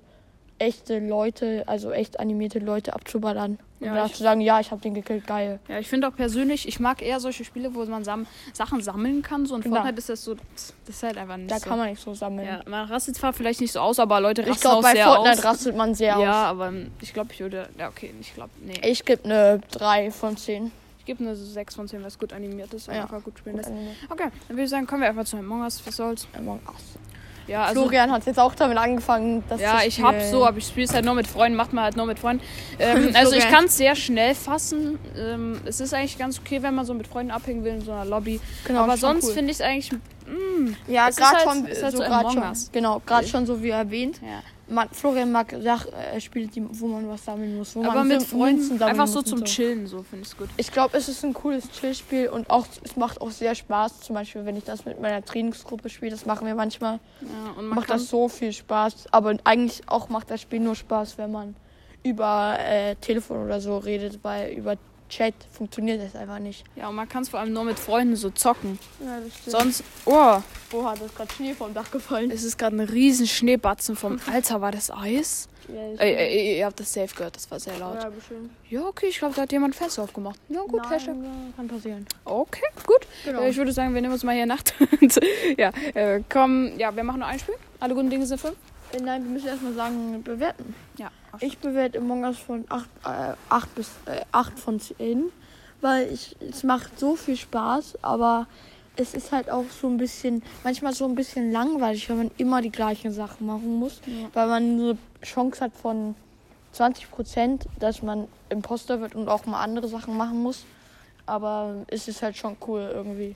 echte 0.64 0.98
Leute, 0.98 1.62
also 1.66 1.90
echt 1.92 2.18
animierte 2.20 2.58
Leute 2.58 2.92
abzuballern. 2.94 3.58
Und 3.80 3.86
Ja, 3.86 3.94
danach 3.94 4.06
ich- 4.10 4.14
zu 4.14 4.22
sagen, 4.22 4.40
ja, 4.40 4.60
ich 4.60 4.70
habe 4.70 4.80
den 4.80 4.94
gekillt, 4.94 5.26
geil. 5.26 5.58
Ja, 5.68 5.78
ich 5.78 5.88
finde 5.88 6.08
auch 6.08 6.14
persönlich, 6.16 6.66
ich 6.66 6.80
mag 6.80 7.02
eher 7.02 7.20
solche 7.20 7.44
Spiele, 7.44 7.74
wo 7.74 7.84
man 7.84 8.02
sam 8.04 8.26
Sachen 8.52 8.80
sammeln 8.82 9.22
kann. 9.22 9.44
So 9.46 9.56
in 9.56 9.60
Genau. 9.62 9.76
Fortnite 9.76 9.98
ist 9.98 10.08
das 10.08 10.24
so, 10.24 10.34
das 10.34 10.72
ist 10.88 11.02
halt 11.02 11.18
einfach 11.18 11.36
nicht 11.36 11.50
Da 11.50 11.58
so. 11.58 11.68
kann 11.68 11.78
man 11.78 11.90
nicht 11.90 12.02
so 12.02 12.14
sammeln. 12.14 12.46
ja, 12.48 12.60
man 12.66 12.88
rastet 12.88 13.16
zwar 13.16 13.32
vielleicht 13.32 13.60
nicht 13.60 13.72
so 13.72 13.80
aus, 13.80 13.98
aber 13.98 14.20
Leute 14.20 14.42
rasten 14.42 14.54
ich 14.54 14.60
glaube, 14.62 14.76
auch 14.78 14.82
bei 14.82 14.92
sehr 14.94 15.04
Fortnite 15.06 15.38
aus. 15.38 15.44
rastet 15.44 15.76
man 15.76 15.94
sehr 15.94 16.18
ja, 16.18 16.44
aus. 16.44 16.48
aber 16.50 16.72
ich 17.00 17.12
glaube, 17.12 17.32
ich 17.32 17.40
würde, 17.40 17.68
ja 17.78 17.88
okay, 17.88 18.12
ich 18.20 18.34
glaube, 18.34 18.50
nee. 18.64 18.80
Ich 18.82 19.04
gebe 19.04 19.24
eine 19.24 19.60
3 19.72 20.10
von 20.10 20.36
10. 20.36 20.72
Ich 21.00 21.04
gebe 21.04 21.22
eine 21.22 21.36
6 21.36 21.74
von 21.74 21.86
10, 21.86 22.00
weil 22.00 22.08
es 22.08 22.18
gut 22.18 22.32
animiert 22.32 22.72
ist 22.72 22.88
und 22.88 22.94
Ja. 22.94 23.02
einfach 23.02 23.22
gut 23.22 23.38
spielen 23.38 23.56
lässt. 23.56 23.70
Okay, 24.08 24.28
dann 24.48 24.56
würde 24.56 24.62
ich 24.64 24.70
sagen, 24.70 24.86
kommen 24.86 25.02
wir 25.02 25.08
einfach 25.10 25.26
zu 25.26 25.36
Among 25.36 25.60
Us, 25.60 25.82
was 25.84 25.96
soll's. 25.96 26.26
Among 26.38 26.60
Us. 26.66 26.94
Ja, 27.46 27.64
also... 27.64 27.82
Florian 27.82 28.10
hat 28.10 28.26
jetzt 28.26 28.38
auch 28.38 28.54
damit 28.54 28.78
angefangen, 28.78 29.44
das 29.48 29.60
Ja, 29.60 29.80
ich 29.84 30.00
hab 30.00 30.20
so, 30.22 30.46
aber 30.46 30.58
ich 30.58 30.66
spiele 30.66 30.86
es 30.86 30.94
halt 30.94 31.04
nur 31.04 31.14
mit 31.14 31.26
Freunden, 31.26 31.56
macht 31.56 31.72
man 31.72 31.84
halt 31.84 31.96
nur 31.96 32.06
mit 32.06 32.18
Freunden. 32.18 32.42
Ähm, 32.78 33.10
also 33.14 33.34
ich 33.34 33.48
kann 33.48 33.66
es 33.66 33.76
sehr 33.76 33.94
schnell 33.94 34.34
fassen. 34.34 34.98
Ähm, 35.16 35.60
es 35.64 35.80
ist 35.80 35.92
eigentlich 35.94 36.18
ganz 36.18 36.38
okay, 36.38 36.62
wenn 36.62 36.74
man 36.74 36.84
so 36.86 36.94
mit 36.94 37.06
Freunden 37.06 37.30
abhängen 37.30 37.64
will 37.64 37.74
in 37.74 37.80
so 37.82 37.92
einer 37.92 38.04
Lobby. 38.04 38.40
Genau, 38.64 38.80
aber 38.80 38.96
sonst 38.96 39.24
cool. 39.26 39.32
finde 39.32 39.50
ich 39.50 39.58
es 39.58 39.60
eigentlich. 39.60 39.92
mm, 39.92 40.74
Ja, 40.88 41.10
gerade 41.10 41.36
halt- 41.36 41.42
schon, 41.42 41.66
halt 41.66 41.76
so 41.76 41.90
so 41.90 42.30
schon. 42.30 42.72
Genau, 42.72 43.02
gerade 43.04 43.26
schon 43.26 43.46
so 43.46 43.62
wie 43.62 43.70
erwähnt. 43.70 44.20
ja. 44.22 44.42
Man, 44.66 44.88
Florian 44.90 45.30
mag 45.30 45.54
Sach, 45.60 45.86
äh, 45.86 46.20
Spiele, 46.20 46.46
die, 46.46 46.64
wo 46.80 46.86
man 46.86 47.08
was 47.08 47.24
sammeln 47.24 47.56
muss. 47.56 47.76
Wo 47.76 47.82
Aber 47.84 47.94
man 47.96 48.08
mit 48.08 48.18
Münzen 48.18 48.28
sammeln 48.30 48.78
Freunden 48.78 48.82
einfach 48.82 49.06
so 49.06 49.22
zum 49.22 49.44
Chillen, 49.44 49.86
so 49.86 50.02
finde 50.02 50.22
ich 50.22 50.32
es 50.32 50.36
gut. 50.36 50.48
Ich 50.56 50.72
glaube, 50.72 50.96
es 50.96 51.08
ist 51.08 51.24
ein 51.24 51.34
cooles 51.34 51.70
Chillspiel 51.70 52.28
und 52.28 52.48
auch 52.50 52.66
es 52.82 52.96
macht 52.96 53.20
auch 53.20 53.30
sehr 53.30 53.54
Spaß. 53.54 54.00
Zum 54.00 54.14
Beispiel, 54.14 54.44
wenn 54.46 54.56
ich 54.56 54.64
das 54.64 54.84
mit 54.84 55.00
meiner 55.00 55.24
Trainingsgruppe 55.24 55.88
spiele, 55.88 56.12
das 56.12 56.24
machen 56.26 56.46
wir 56.46 56.54
manchmal. 56.54 57.00
Ja, 57.20 57.50
und 57.58 57.66
man 57.66 57.76
macht 57.76 57.90
das 57.90 58.08
so 58.08 58.28
viel 58.28 58.52
Spaß. 58.52 59.06
Aber 59.10 59.36
eigentlich 59.44 59.82
auch 59.86 60.08
macht 60.08 60.30
das 60.30 60.40
Spiel 60.40 60.60
nur 60.60 60.74
Spaß, 60.74 61.18
wenn 61.18 61.32
man 61.32 61.56
über 62.02 62.56
äh, 62.60 62.96
Telefon 62.96 63.44
oder 63.44 63.60
so 63.60 63.78
redet, 63.78 64.20
weil 64.22 64.52
über 64.52 64.76
Chat 65.14 65.34
funktioniert 65.52 66.02
das 66.02 66.20
einfach 66.20 66.40
nicht. 66.40 66.64
ja, 66.74 66.88
und 66.88 66.96
man 66.96 67.08
kann 67.08 67.22
es 67.22 67.28
vor 67.28 67.38
allem 67.40 67.52
nur 67.52 67.62
mit 67.64 67.78
Freunden 67.78 68.16
so 68.16 68.30
zocken. 68.30 68.78
Ja, 69.00 69.20
das 69.20 69.32
stimmt. 69.36 69.50
Sonst. 69.50 69.84
Oh, 70.06 70.38
Wo 70.70 70.84
hat 70.84 71.00
das 71.00 71.14
gerade 71.14 71.32
Schnee 71.32 71.54
vom 71.54 71.72
Dach 71.72 71.88
gefallen? 71.90 72.30
es 72.32 72.42
ist 72.42 72.58
gerade 72.58 72.74
ein 72.76 72.80
riesen 72.80 73.26
Schneebatzen 73.28 73.94
vom. 73.94 74.18
Alter, 74.32 74.60
war 74.60 74.72
das 74.72 74.90
Eis? 74.90 75.48
Ey, 75.66 75.96
ey, 75.98 76.58
ihr 76.58 76.66
habt 76.66 76.78
das 76.78 76.92
safe 76.92 77.14
gehört, 77.14 77.36
das 77.36 77.50
war 77.50 77.58
sehr 77.58 77.78
laut. 77.78 78.02
Ja, 78.02 78.10
bestimmt. 78.10 78.50
Ja, 78.68 78.82
okay, 78.86 79.06
ich 79.06 79.18
glaube, 79.18 79.34
da 79.34 79.42
hat 79.42 79.52
jemand 79.52 79.74
Fenster 79.74 80.02
aufgemacht. 80.02 80.38
Ja, 80.50 80.60
gut, 80.60 80.82
Nein, 80.82 80.90
Hashtag. 80.92 81.14
ja, 81.22 81.30
kann 81.56 81.68
passieren. 81.68 82.06
Okay, 82.24 82.66
gut. 82.86 83.06
Genau. 83.24 83.40
Äh, 83.40 83.48
ich 83.50 83.56
würde 83.56 83.72
sagen, 83.72 83.94
wir 83.94 84.02
nehmen 84.02 84.12
uns 84.12 84.24
mal 84.24 84.34
hier 84.34 84.44
Nacht. 84.46 84.74
ja, 85.56 85.70
äh, 85.94 86.20
komm, 86.28 86.76
ja, 86.78 86.94
wir 86.94 87.02
machen 87.04 87.20
nur 87.20 87.28
ein 87.28 87.38
Spiel. 87.38 87.54
Alle 87.80 87.94
guten 87.94 88.10
Dinge 88.10 88.26
sind 88.26 88.40
fünf. 88.40 88.56
Äh, 88.94 89.00
Nein, 89.02 89.24
wir 89.24 89.30
müssen 89.30 89.48
erstmal 89.48 89.74
sagen, 89.74 90.22
bewerten. 90.22 90.74
Ja. 90.98 91.10
Ich 91.40 91.58
bewerte 91.58 91.98
Among 91.98 92.24
Us 92.24 92.38
von 92.38 92.64
8, 92.68 92.88
äh, 93.04 93.34
8 93.48 93.74
bis 93.74 93.90
äh, 94.06 94.20
8 94.32 94.58
von 94.58 94.80
10, 94.80 95.30
weil 95.80 96.12
ich, 96.12 96.36
es 96.40 96.62
macht 96.62 96.98
so 96.98 97.16
viel 97.16 97.36
Spaß, 97.36 97.98
aber 98.02 98.46
es 98.96 99.14
ist 99.14 99.32
halt 99.32 99.50
auch 99.50 99.64
so 99.70 99.88
ein 99.88 99.96
bisschen, 99.96 100.42
manchmal 100.62 100.94
so 100.94 101.04
ein 101.04 101.16
bisschen 101.16 101.50
langweilig, 101.50 102.08
wenn 102.08 102.18
man 102.18 102.30
immer 102.38 102.62
die 102.62 102.70
gleichen 102.70 103.12
Sachen 103.12 103.46
machen 103.46 103.74
muss, 103.78 104.00
Ja. 104.06 104.28
weil 104.34 104.46
man 104.46 104.62
eine 104.62 104.98
Chance 105.22 105.60
hat 105.64 105.72
von 105.74 106.14
20 106.72 107.10
Prozent, 107.10 107.66
dass 107.80 108.02
man 108.02 108.28
Imposter 108.50 109.00
wird 109.00 109.14
und 109.16 109.28
auch 109.28 109.46
mal 109.46 109.60
andere 109.62 109.88
Sachen 109.88 110.16
machen 110.16 110.42
muss. 110.42 110.64
Aber 111.26 111.84
es 111.88 112.06
ist 112.06 112.22
halt 112.22 112.36
schon 112.36 112.56
cool 112.66 112.90
irgendwie. 112.92 113.34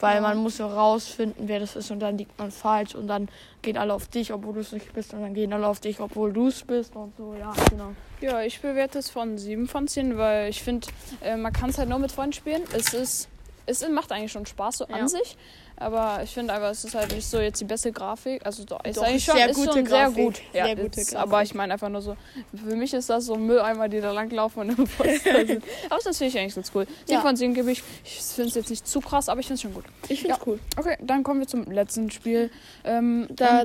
Weil 0.00 0.16
Ja. 0.16 0.20
man 0.22 0.38
muss 0.38 0.56
so 0.56 0.66
rausfinden, 0.66 1.46
wer 1.48 1.60
das 1.60 1.76
ist 1.76 1.90
und 1.90 2.00
dann 2.00 2.16
liegt 2.16 2.38
man 2.38 2.50
falsch 2.50 2.94
und 2.94 3.06
dann 3.06 3.28
gehen 3.62 3.76
alle 3.76 3.92
auf 3.92 4.08
dich, 4.08 4.32
obwohl 4.32 4.54
du 4.54 4.60
es 4.60 4.72
nicht 4.72 4.92
bist 4.94 5.12
und 5.12 5.20
dann 5.20 5.34
gehen 5.34 5.52
alle 5.52 5.66
auf 5.66 5.80
dich, 5.80 6.00
obwohl 6.00 6.32
du 6.32 6.48
es 6.48 6.62
bist 6.62 6.96
und 6.96 7.14
so, 7.16 7.34
ja, 7.34 7.52
genau. 7.68 7.92
Ja, 8.20 8.40
ich 8.42 8.60
bewerte 8.60 8.98
es 8.98 9.10
von 9.10 9.36
7 9.36 9.68
von 9.68 9.86
10, 9.88 10.16
weil 10.16 10.48
ich 10.48 10.62
finde, 10.62 10.88
äh, 11.20 11.36
man 11.36 11.52
kann 11.52 11.70
es 11.70 11.78
halt 11.78 11.88
nur 11.88 11.98
mit 11.98 12.12
Freunden 12.12 12.32
spielen. 12.32 12.62
Es 12.74 12.94
ist, 12.94 13.28
es 13.66 13.86
macht 13.88 14.10
eigentlich 14.12 14.32
schon 14.32 14.46
Spaß 14.46 14.78
so 14.78 14.86
Ja. 14.88 14.96
an 14.96 15.08
sich. 15.08 15.36
Aber 15.80 16.20
ich 16.22 16.30
finde 16.30 16.52
einfach, 16.52 16.68
es 16.70 16.84
ist 16.84 16.94
halt 16.94 17.12
nicht 17.14 17.26
so 17.26 17.40
jetzt 17.40 17.58
die 17.60 17.64
beste 17.64 17.90
Grafik. 17.90 18.44
Also 18.44 18.64
doch, 18.64 18.84
ist 18.84 18.98
Doch, 18.98 19.02
eigentlich 19.02 19.24
schon, 19.24 19.34
sehr 19.36 19.48
ist 19.48 19.56
gute 19.56 19.72
schon 19.72 19.86
sehr 19.86 20.04
Grafik. 20.04 20.24
gut. 20.24 20.42
Ja, 20.52 20.64
Sehr 20.66 20.76
gute 20.76 21.00
Grafik. 21.00 21.16
aber 21.18 21.42
ich 21.42 21.54
meine 21.54 21.72
einfach 21.72 21.88
nur 21.88 22.02
so, 22.02 22.16
für 22.54 22.76
mich 22.76 22.92
ist 22.92 23.08
das 23.08 23.24
so 23.24 23.34
Mülleimer, 23.36 23.88
die 23.88 24.00
da 24.02 24.12
langlaufen 24.12 24.60
und 24.60 24.78
im 24.78 24.86
Poster 24.86 25.46
sind. 25.46 25.64
Aber 25.88 25.98
das 26.04 26.18
finde 26.18 26.26
ich 26.32 26.38
eigentlich 26.38 26.54
ganz 26.54 26.70
cool. 26.74 26.86
7 27.06 27.12
Ja. 27.14 27.20
von 27.22 27.34
10 27.34 27.54
gebe 27.54 27.72
ich. 27.72 27.82
Ich 28.04 28.12
finde 28.20 28.50
es 28.50 28.54
jetzt 28.56 28.68
nicht 28.70 28.86
zu 28.86 29.00
krass, 29.00 29.30
aber 29.30 29.40
ich 29.40 29.46
finde 29.46 29.54
es 29.54 29.62
schon 29.62 29.72
gut. 29.74 29.84
Ich 30.08 30.20
find's 30.20 30.38
cool. 30.46 30.58
Okay, 30.76 30.98
dann 31.00 31.22
kommen 31.22 31.40
wir 31.40 31.46
zum 31.46 31.64
letzten 31.64 32.10
Spiel. 32.10 32.50
Ähm, 32.84 33.26
da- 33.30 33.62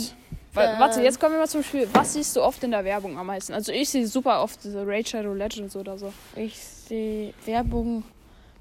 warte, 0.54 1.02
jetzt 1.02 1.20
kommen 1.20 1.34
wir 1.34 1.40
mal 1.42 1.50
zum 1.50 1.64
Spiel. 1.64 1.86
Was 1.92 2.14
siehst 2.14 2.34
du 2.38 2.42
oft 2.42 2.64
in 2.64 2.72
der 2.72 2.86
Werbung 2.86 3.18
am 3.20 3.28
meisten? 3.28 3.52
Also 3.54 3.74
ich 3.74 3.90
sehe 3.90 4.08
super 4.08 4.42
oft 4.42 4.64
diese 4.64 4.88
Raid 4.88 5.10
Shadow 5.10 5.34
Legends 5.34 5.76
oder 5.76 5.98
so. 5.98 6.14
Ich 6.38 6.58
sehe 6.58 7.34
Werbung, 7.44 8.04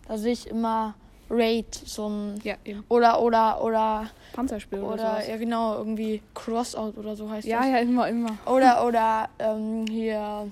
da 0.08 0.18
sehe 0.18 0.32
ich 0.32 0.49
immer 0.49 0.94
Raid, 1.31 1.75
so 1.75 2.09
ein 2.09 2.40
Ja, 2.45 2.57
eben. 2.64 2.85
oder 2.88 3.21
oder 3.21 3.62
oder 3.62 4.11
Panzerspiel 4.33 4.78
oder, 4.81 4.95
oder 4.95 5.12
sowas. 5.12 5.28
ja 5.28 5.37
genau 5.37 5.76
irgendwie 5.78 6.23
Crossout 6.35 6.93
oder 6.99 7.16
so 7.16 7.31
heißt 7.31 7.47
Ja, 7.47 7.59
das. 7.61 7.69
ja, 7.69 7.78
immer, 7.78 8.09
immer. 8.09 8.37
Oder 8.47 8.85
oder 8.87 9.28
ähm, 9.38 9.87
hier 9.88 10.49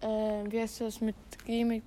äh, 0.00 0.06
wie 0.06 0.60
heißt 0.60 0.80
das 0.82 1.00
mit 1.00 1.16
G 1.46 1.64
mit 1.64 1.82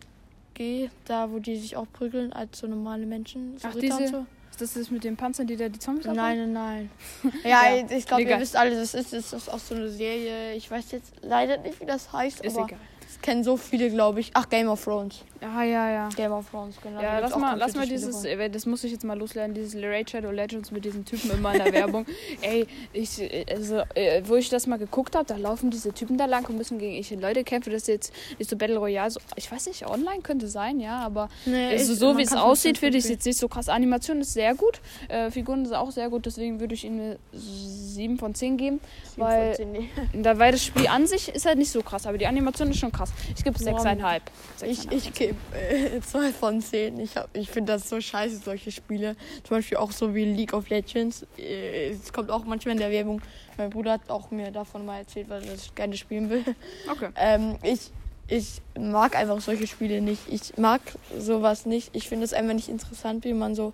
G, 0.53 0.89
da 1.06 1.32
wo 1.32 1.39
die 1.39 1.56
sich 1.58 1.75
auch 1.77 1.86
prügeln 1.94 2.34
als 2.34 2.60
so 2.60 2.67
normale 2.67 3.06
Menschen. 3.06 3.58
So 3.60 3.67
Ach, 3.70 3.75
Ritter 3.75 3.98
diese- 3.98 4.08
so. 4.12 4.25
Ist 4.50 4.62
das 4.62 4.74
das 4.74 4.89
mit 4.89 5.03
den 5.03 5.15
Panzern, 5.15 5.46
die 5.46 5.56
da 5.56 5.70
die 5.70 5.77
Zombies 5.77 6.08
abholen? 6.08 6.15
Nein, 6.51 6.51
nein, 6.53 6.89
nein. 7.24 7.32
Ja, 7.44 7.75
Ja, 7.75 7.86
ich 7.96 8.08
glaube, 8.08 8.24
ihr 8.24 8.39
wisst 8.39 8.56
alle, 8.56 8.72
das 8.72 8.96
ist, 8.96 9.13
das 9.13 9.32
ist 9.32 9.50
auch 9.53 9.60
so 9.60 9.75
eine 9.75 9.88
Serie. 9.89 10.53
Ich 10.56 10.72
weiß 10.72 10.91
jetzt 10.94 11.13
leider 11.22 11.58
nicht, 11.58 11.79
wie 11.79 11.86
das 11.86 12.12
heißt, 12.12 12.41
Ist 12.44 12.58
aber 12.58 12.65
egal. 12.65 12.79
Das 13.17 13.21
kennen 13.21 13.43
so 13.43 13.57
viele, 13.57 13.89
glaube 13.89 14.19
ich. 14.19 14.31
Ach, 14.33 14.47
Game 14.50 14.67
of 14.69 14.83
Thrones. 14.83 15.24
Ja, 15.41 15.62
ja, 15.63 15.91
ja. 15.91 16.09
Game 16.15 16.31
of 16.31 16.50
Thrones, 16.50 16.75
genau. 16.81 17.00
Ja, 17.00 17.19
lass 17.19 17.36
mal, 17.38 17.55
lass 17.57 17.75
mal 17.75 17.88
dieses, 17.88 18.24
äh, 18.25 18.50
das 18.50 18.65
muss 18.65 18.83
ich 18.83 18.91
jetzt 18.91 19.03
mal 19.03 19.15
loslernen, 19.17 19.53
dieses 19.53 19.75
Raid 19.75 20.09
Shadow 20.09 20.31
Legends 20.31 20.71
mit 20.71 20.83
diesen 20.83 21.05
Typen 21.05 21.29
immer 21.29 21.53
in 21.53 21.63
der 21.63 21.74
Werbung. 21.74 22.07
Ey, 22.41 22.65
ich, 22.91 23.21
äh, 23.21 23.45
also, 23.51 23.83
äh, 23.93 24.24
wo 24.25 24.36
ich 24.36 24.50
das 24.50 24.65
mal 24.65 24.77
geguckt 24.77 25.15
habe, 25.15 25.25
da 25.25 25.38
laufen 25.38 25.69
diese 25.69 25.93
Typen 25.93 26.17
da 26.17 26.25
lang 26.25 26.45
und 26.50 26.57
müssen 26.57 26.79
gegen 26.79 26.95
echte 26.95 27.15
Leute 27.15 27.43
kämpfen. 27.43 27.71
Das 27.71 27.83
ist 27.83 27.88
jetzt 27.88 28.13
ist 28.39 28.50
so 28.50 28.55
Battle 28.55 28.77
Royale, 28.77 29.12
so, 29.12 29.19
ich 29.36 29.51
weiß 29.51 29.67
nicht, 29.67 29.86
online 29.88 30.21
könnte 30.24 30.47
sein, 30.47 30.79
ja, 30.79 31.00
aber 31.01 31.29
Nee, 31.45 31.67
also 31.71 31.93
ich- 31.93 32.00
so 32.00 32.17
wie 32.17 32.24
es 32.24 32.33
aussieht, 32.33 32.79
finde 32.79 32.97
ich 32.97 33.03
es 33.03 33.09
jetzt 33.12 33.25
nicht 33.25 33.38
so 33.38 33.47
krass. 33.47 33.69
Animation 33.69 34.21
ist 34.21 34.33
sehr 34.33 34.55
gut, 34.55 34.79
äh, 35.07 35.29
Figuren 35.29 35.65
sind 35.65 35.75
auch 35.75 35.91
sehr 35.91 36.09
gut, 36.09 36.25
deswegen 36.25 36.59
würde 36.59 36.74
ich 36.74 36.83
ihnen 36.83 37.00
eine 37.00 37.17
7 37.33 38.17
von 38.17 38.33
10 38.33 38.57
geben. 38.57 38.79
Sieben 39.03 39.21
weil- 39.27 39.47
von 39.50 39.55
zehn, 39.55 39.71
nee. 39.71 39.89
Da, 40.13 40.39
weil 40.39 40.51
das 40.51 40.63
Spiel 40.63 40.88
an 40.88 41.05
sich 41.05 41.29
ist 41.29 41.45
halt 41.45 41.59
nicht 41.59 41.71
so 41.71 41.81
krass, 41.83 42.07
aber 42.07 42.17
die 42.17 42.25
Animation 42.25 42.71
ist 42.71 42.79
schon 42.79 42.91
krass. 42.91 43.06
Ich 43.35 43.43
gebe 43.43 43.57
6,5. 43.57 44.21
Ich, 44.65 44.91
ich 44.91 45.13
gebe 45.13 45.35
äh, 45.55 45.99
zwei 46.01 46.31
von 46.31 46.61
zehn. 46.61 46.99
Ich, 46.99 47.15
hab- 47.17 47.29
ich 47.35 47.49
finde 47.49 47.73
das 47.73 47.87
so 47.89 47.99
scheiße, 48.01 48.37
solche 48.37 48.71
Spiele. 48.71 49.15
Zum 49.43 49.57
Beispiel 49.57 49.77
auch 49.77 49.91
so 49.91 50.13
wie 50.15 50.25
League 50.25 50.53
of 50.53 50.69
Legends. 50.69 51.25
Äh, 51.37 51.89
Es 51.91 52.11
kommt 52.13 52.29
auch 52.31 52.45
manchmal 52.45 52.73
in 52.73 52.79
der 52.79 52.91
Werbung. 52.91 53.21
Mein 53.57 53.69
Bruder 53.69 53.93
hat 53.93 54.09
auch 54.09 54.31
mir 54.31 54.51
davon 54.51 54.85
mal 54.85 54.99
erzählt, 54.99 55.29
weil 55.29 55.43
er 55.43 55.51
das 55.53 55.73
gerne 55.75 55.95
spielen 55.97 56.29
will. 56.29 56.43
Okay. 56.91 57.09
Ähm, 57.15 57.55
ich, 57.63 57.91
ich 58.27 58.61
mag 58.77 59.15
einfach 59.15 59.39
solche 59.41 59.67
Spiele 59.67 60.01
nicht. 60.01 60.21
Ich 60.29 60.57
mag 60.57 60.81
sowas 61.17 61.65
nicht. 61.65 61.95
Ich 61.95 62.07
finde 62.09 62.25
es 62.25 62.33
einfach 62.33 62.53
nicht 62.53 62.69
interessant, 62.69 63.23
wie 63.25 63.33
man 63.33 63.55
so 63.55 63.73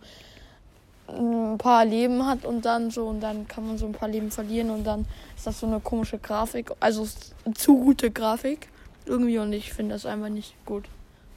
ein 1.08 1.58
paar 1.58 1.84
Leben 1.86 2.26
hat 2.26 2.46
und 2.46 2.64
dann 2.64 2.90
so 2.90 3.08
und 3.08 3.20
dann 3.20 3.46
kann 3.48 3.68
man 3.68 3.78
so 3.78 3.86
ein 3.86 3.92
paar 3.92 4.08
Leben 4.08 4.32
verlieren 4.32 4.70
und 4.70 4.86
dann 4.86 5.06
ist 5.36 5.46
das 5.46 5.60
so 5.60 5.68
eine 5.68 5.82
komische 5.82 6.18
Grafik, 6.18 6.72
also 6.80 7.06
zu 7.56 7.78
gute 7.78 8.10
Grafik 8.10 8.70
irgendwie 9.06 9.38
und 9.38 9.54
ich 9.54 9.74
finde 9.74 9.96
das 9.96 10.06
einfach 10.06 10.30
nicht 10.30 10.54
gut. 10.66 10.86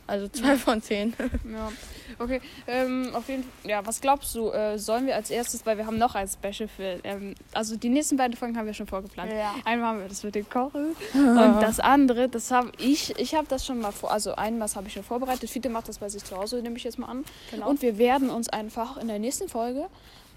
Also 0.06 0.28
zwei 0.28 0.56
von 0.56 0.80
zehn. 0.82 1.14
Ja, 1.52 1.72
okay. 2.18 2.40
Ähm, 2.66 3.10
auf 3.12 3.28
jeden 3.28 3.42
Fall, 3.42 3.70
ja, 3.70 3.86
was 3.86 4.00
glaubst 4.00 4.34
du, 4.34 4.50
äh, 4.50 4.78
sollen 4.78 5.06
wir 5.06 5.16
als 5.16 5.30
erstes, 5.30 5.66
weil 5.66 5.78
wir 5.78 5.86
haben 5.86 5.98
noch 5.98 6.14
ein 6.14 6.28
Special 6.28 6.68
für, 6.68 7.00
ähm, 7.04 7.34
also 7.52 7.76
die 7.76 7.88
nächsten 7.88 8.16
beiden 8.16 8.36
Folgen 8.36 8.56
haben 8.56 8.66
wir 8.66 8.74
schon 8.74 8.86
vorgeplant. 8.86 9.32
Ja. 9.32 9.54
Einmal 9.64 9.90
haben 9.90 10.00
wir 10.00 10.08
das 10.08 10.22
mit 10.22 10.34
dem 10.34 10.48
Kochen 10.48 10.94
und 11.14 11.60
das 11.60 11.80
andere, 11.80 12.28
das 12.28 12.50
habe 12.50 12.70
ich, 12.78 13.18
ich 13.18 13.34
habe 13.34 13.46
das 13.48 13.66
schon 13.66 13.80
mal 13.80 13.92
vor, 13.92 14.12
also 14.12 14.34
einmal 14.34 14.68
habe 14.74 14.86
ich 14.86 14.94
schon 14.94 15.04
vorbereitet, 15.04 15.48
Fiete 15.50 15.68
macht 15.68 15.88
das 15.88 15.98
bei 15.98 16.08
sich 16.08 16.24
zu 16.24 16.36
Hause, 16.36 16.62
nehme 16.62 16.76
ich 16.76 16.84
jetzt 16.84 16.98
mal 16.98 17.08
an. 17.08 17.24
Genau. 17.50 17.68
Und 17.68 17.82
wir 17.82 17.98
werden 17.98 18.30
uns 18.30 18.48
einfach 18.48 18.96
in 18.96 19.08
der 19.08 19.18
nächsten 19.18 19.48
Folge 19.48 19.86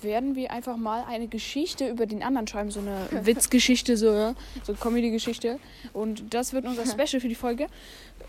werden 0.04 0.36
wir 0.36 0.52
einfach 0.52 0.78
mal 0.78 1.04
eine 1.08 1.28
Geschichte 1.28 1.90
über 1.90 2.06
den 2.06 2.24
anderen 2.24 2.48
schreiben, 2.48 2.72
so 2.72 2.80
eine 2.80 3.08
Witzgeschichte, 3.26 3.98
so, 3.98 4.36
so 4.64 4.72
eine 4.72 4.78
Comedy-Geschichte. 4.80 5.60
Und 5.94 6.34
das 6.34 6.54
wird 6.54 6.66
unser 6.66 6.86
Special 6.86 7.20
für 7.22 7.28
die 7.30 7.36
Folge. 7.36 7.68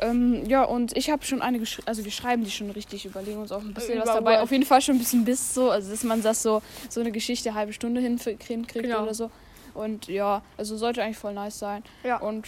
Ähm, 0.00 0.45
ja, 0.47 0.65
und 0.65 0.97
ich 0.97 1.11
habe 1.11 1.25
schon 1.25 1.43
eine, 1.43 1.59
gesch 1.59 1.81
also 1.85 2.05
wir 2.05 2.12
schreiben 2.12 2.45
die 2.45 2.50
schon 2.50 2.71
richtig, 2.71 3.05
überlegen 3.05 3.39
uns 3.41 3.53
auch 3.53 3.61
ein 3.61 3.75
bisschen 3.75 3.99
was 3.99 4.05
Über 4.05 4.15
dabei. 4.15 4.33
Word. 4.35 4.43
Auf 4.43 4.50
jeden 4.53 4.65
Fall 4.65 4.81
schon 4.81 4.97
ein 4.97 4.99
bisschen 4.99 5.25
bis 5.25 5.53
so, 5.55 5.71
also 5.71 5.91
dass 5.91 6.05
man 6.05 6.23
das 6.23 6.43
so, 6.43 6.62
so 6.89 7.00
eine 7.00 7.12
Geschichte 7.12 7.55
halbe 7.55 7.73
Stunde 7.73 8.00
hinkriegt 8.00 8.73
Genau. 8.73 9.03
oder 9.03 9.12
so. 9.15 9.31
Und 9.75 10.09
ja, 10.09 10.43
also 10.57 10.77
sollte 10.77 11.03
eigentlich 11.03 11.19
voll 11.19 11.35
nice 11.35 11.59
sein. 11.59 11.83
Ja. 12.03 12.17
Und 12.19 12.47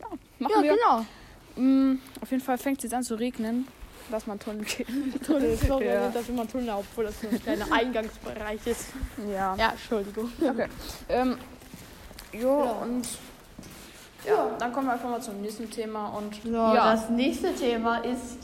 ja, 0.00 0.06
machen 0.38 0.52
Ja, 0.56 0.62
wir. 0.62 0.76
genau. 0.76 1.06
Mm, 1.56 1.98
auf 2.20 2.30
jeden 2.30 2.42
Fall 2.42 2.56
fängt 2.58 2.78
es 2.78 2.84
jetzt 2.84 2.94
an 2.94 3.02
zu 3.02 3.16
regnen. 3.16 3.66
Lass 4.10 4.26
mal 4.26 4.32
einen 4.34 4.40
Tunnel 4.40 4.64
gehen. 4.64 5.14
Sorry, 5.66 5.86
Ja. 5.86 6.08
das 6.08 6.22
ist 6.22 6.28
immer 6.30 6.48
Tunnel, 6.48 6.70
obwohl 6.78 7.04
das 7.04 7.22
nur 7.22 7.32
ein 7.32 7.42
kleiner 7.42 7.66
Eingangsbereich 7.72 8.66
ist. 8.66 8.86
Ja. 9.30 9.54
Ja, 9.56 9.70
Entschuldigung. 9.70 10.30
Okay. 10.40 10.66
Ähm, 11.08 11.36
jo, 12.32 12.64
Ja. 12.64 12.70
und 12.82 13.06
ja, 14.26 14.50
dann 14.58 14.72
kommen 14.72 14.86
wir 14.88 14.94
einfach 14.94 15.08
mal 15.10 15.20
zum 15.22 15.40
nächsten 15.40 15.70
Thema 15.70 16.08
und 16.08 16.34
So, 16.42 16.50
ja, 16.50 16.92
das 16.92 17.08
nächste 17.10 17.54
Thema 17.54 17.98
ist, 17.98 18.38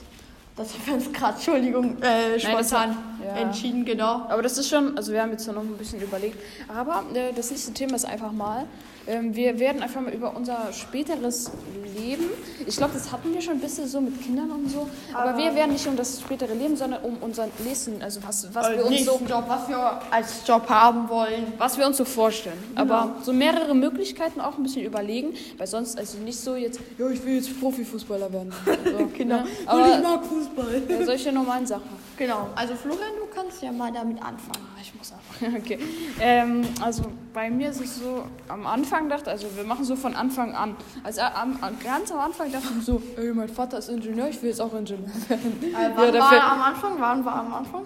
das 0.57 0.73
haben 0.73 0.87
wir 0.87 0.95
uns 0.95 1.13
gerade, 1.13 1.35
Entschuldigung, 1.35 2.01
äh, 2.01 2.39
spontan 2.39 2.91
hat- 2.91 2.97
ja. 3.25 3.37
entschieden, 3.43 3.85
genau. 3.85 4.27
aber 4.29 4.43
das 4.43 4.57
ist 4.57 4.69
schon, 4.69 4.97
also 4.97 5.13
wir 5.13 5.21
haben 5.21 5.33
jetzt 5.33 5.47
noch 5.49 5.57
ein 5.63 5.77
bisschen 5.77 6.01
überlegt, 6.01 6.39
aber 6.69 7.05
äh, 7.15 7.33
das 7.33 7.51
nächste 7.51 7.73
Thema 7.73 7.97
ist 7.97 8.05
einfach 8.05 8.31
mal, 8.31 8.67
wir 9.07 9.59
werden 9.59 9.83
einfach 9.83 10.01
mal 10.01 10.13
über 10.13 10.35
unser 10.35 10.73
späteres 10.73 11.51
Leben, 11.99 12.25
ich 12.67 12.77
glaube, 12.77 12.95
das 12.95 13.13
hatten 13.13 13.33
wir 13.35 13.41
schon 13.43 13.55
ein 13.55 13.61
bisschen 13.61 13.87
so 13.87 14.01
mit 14.01 14.21
Kindern 14.23 14.51
und 14.51 14.71
so, 14.71 14.89
aber, 15.13 15.31
Aber- 15.31 15.39
wir 15.39 15.55
werden 15.55 15.73
nicht 15.73 15.87
um 15.87 15.97
das 15.97 16.21
spätere 16.21 16.55
Leben, 16.55 16.77
sondern 16.77 17.03
um 17.03 17.17
unseren 17.19 17.51
nächsten, 17.65 18.03
also 18.03 18.21
was, 18.27 18.53
was 18.55 18.69
Äh, 18.71 18.77
wir 18.79 18.87
uns 18.87 19.05
so 19.05 19.21
Job, 19.29 19.45
was 19.47 19.69
wir 19.69 20.01
als 20.11 20.47
Job 20.47 20.69
haben 20.69 21.09
wollen. 21.09 21.53
was 21.59 21.77
wir 21.77 21.87
uns 21.87 21.99
so 21.99 22.05
vorstellen. 22.05 22.57
Genau. 22.75 22.81
Aber 22.95 23.17
so 23.23 23.33
mehrere 23.33 23.75
Möglichkeiten 23.75 24.41
auch 24.41 24.57
ein 24.57 24.63
bisschen 24.63 24.85
überlegen, 24.85 25.35
weil 25.59 25.67
sonst 25.67 25.99
also 25.99 26.19
nicht 26.19 26.39
so 26.41 26.57
jetzt, 26.57 26.81
ja, 26.99 27.09
ich 27.11 27.25
will 27.25 27.35
jetzt 27.37 27.61
Profifußballer 27.61 28.33
werden. 28.33 28.53
So, 28.85 29.09
Genau. 29.17 29.37
Ne? 29.43 29.47
Aber 29.67 29.99
mag 29.99 30.25
Fußball. 30.25 30.83
ja, 30.89 31.05
solche 31.05 31.33
normalen 31.33 31.67
Sachen. 31.67 31.83
Genau. 32.17 32.49
Also 32.55 32.75
Florian, 32.75 33.11
du 33.19 33.27
kannst 33.35 33.63
ja 33.63 33.73
mal 33.73 33.91
damit 33.93 34.19
anfangen. 34.19 34.65
Ah, 34.77 34.81
Ich 34.81 34.93
muss 34.95 35.13
einfach. 35.13 35.59
Okay. 35.65 35.79
Ähm, 36.21 36.63
also 36.81 37.05
bei 37.33 37.51
mir 37.51 37.71
ist 37.71 37.81
es 37.81 37.97
so, 37.99 38.25
am 38.49 38.67
Anfang 38.67 38.94
dachte, 39.09 39.31
also 39.31 39.47
wir 39.55 39.65
machen 39.65 39.85
so 39.85 39.97
von 39.97 40.15
Anfang 40.15 40.55
an. 40.55 40.77
Also 41.03 41.21
am, 41.21 41.59
am, 41.61 41.79
ganz 41.83 42.11
am 42.13 42.21
Anfang 42.21 42.51
dachte 42.51 42.69
ich 42.79 42.85
so, 42.85 43.03
ey, 43.17 43.33
mein 43.33 43.49
Vater 43.49 43.79
ist 43.79 43.89
Ingenieur, 43.89 44.29
ich 44.29 44.41
will 44.43 44.51
jetzt 44.51 44.61
auch 44.61 44.73
Ingenieur 44.73 45.09
werden. 45.29 45.59
Ja, 45.73 45.91
wann 45.95 46.13
da 46.13 46.19
war 46.21 46.35
er 46.35 46.53
am 46.53 46.63
Anfang? 46.63 46.93
Wann 46.99 47.25
war 47.25 47.35
er 47.35 47.41
am 47.41 47.55
Anfang? 47.55 47.83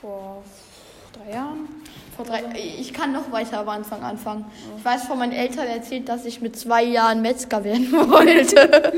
Vor 0.00 0.42
drei 1.12 1.34
Jahren. 1.34 1.68
Vor 2.16 2.24
drei, 2.24 2.44
ich 2.54 2.92
kann 2.92 3.12
noch 3.12 3.32
weiter 3.32 3.60
am 3.60 3.68
Anfang 3.68 4.02
anfangen. 4.02 4.44
Ich 4.78 4.84
weiß 4.84 5.06
von 5.06 5.18
meinen 5.18 5.32
Eltern 5.32 5.66
erzählt, 5.66 6.08
dass 6.08 6.24
ich 6.24 6.40
mit 6.40 6.56
zwei 6.56 6.84
Jahren 6.84 7.22
Metzger 7.22 7.64
werden 7.64 7.90
wollte. 7.92 8.92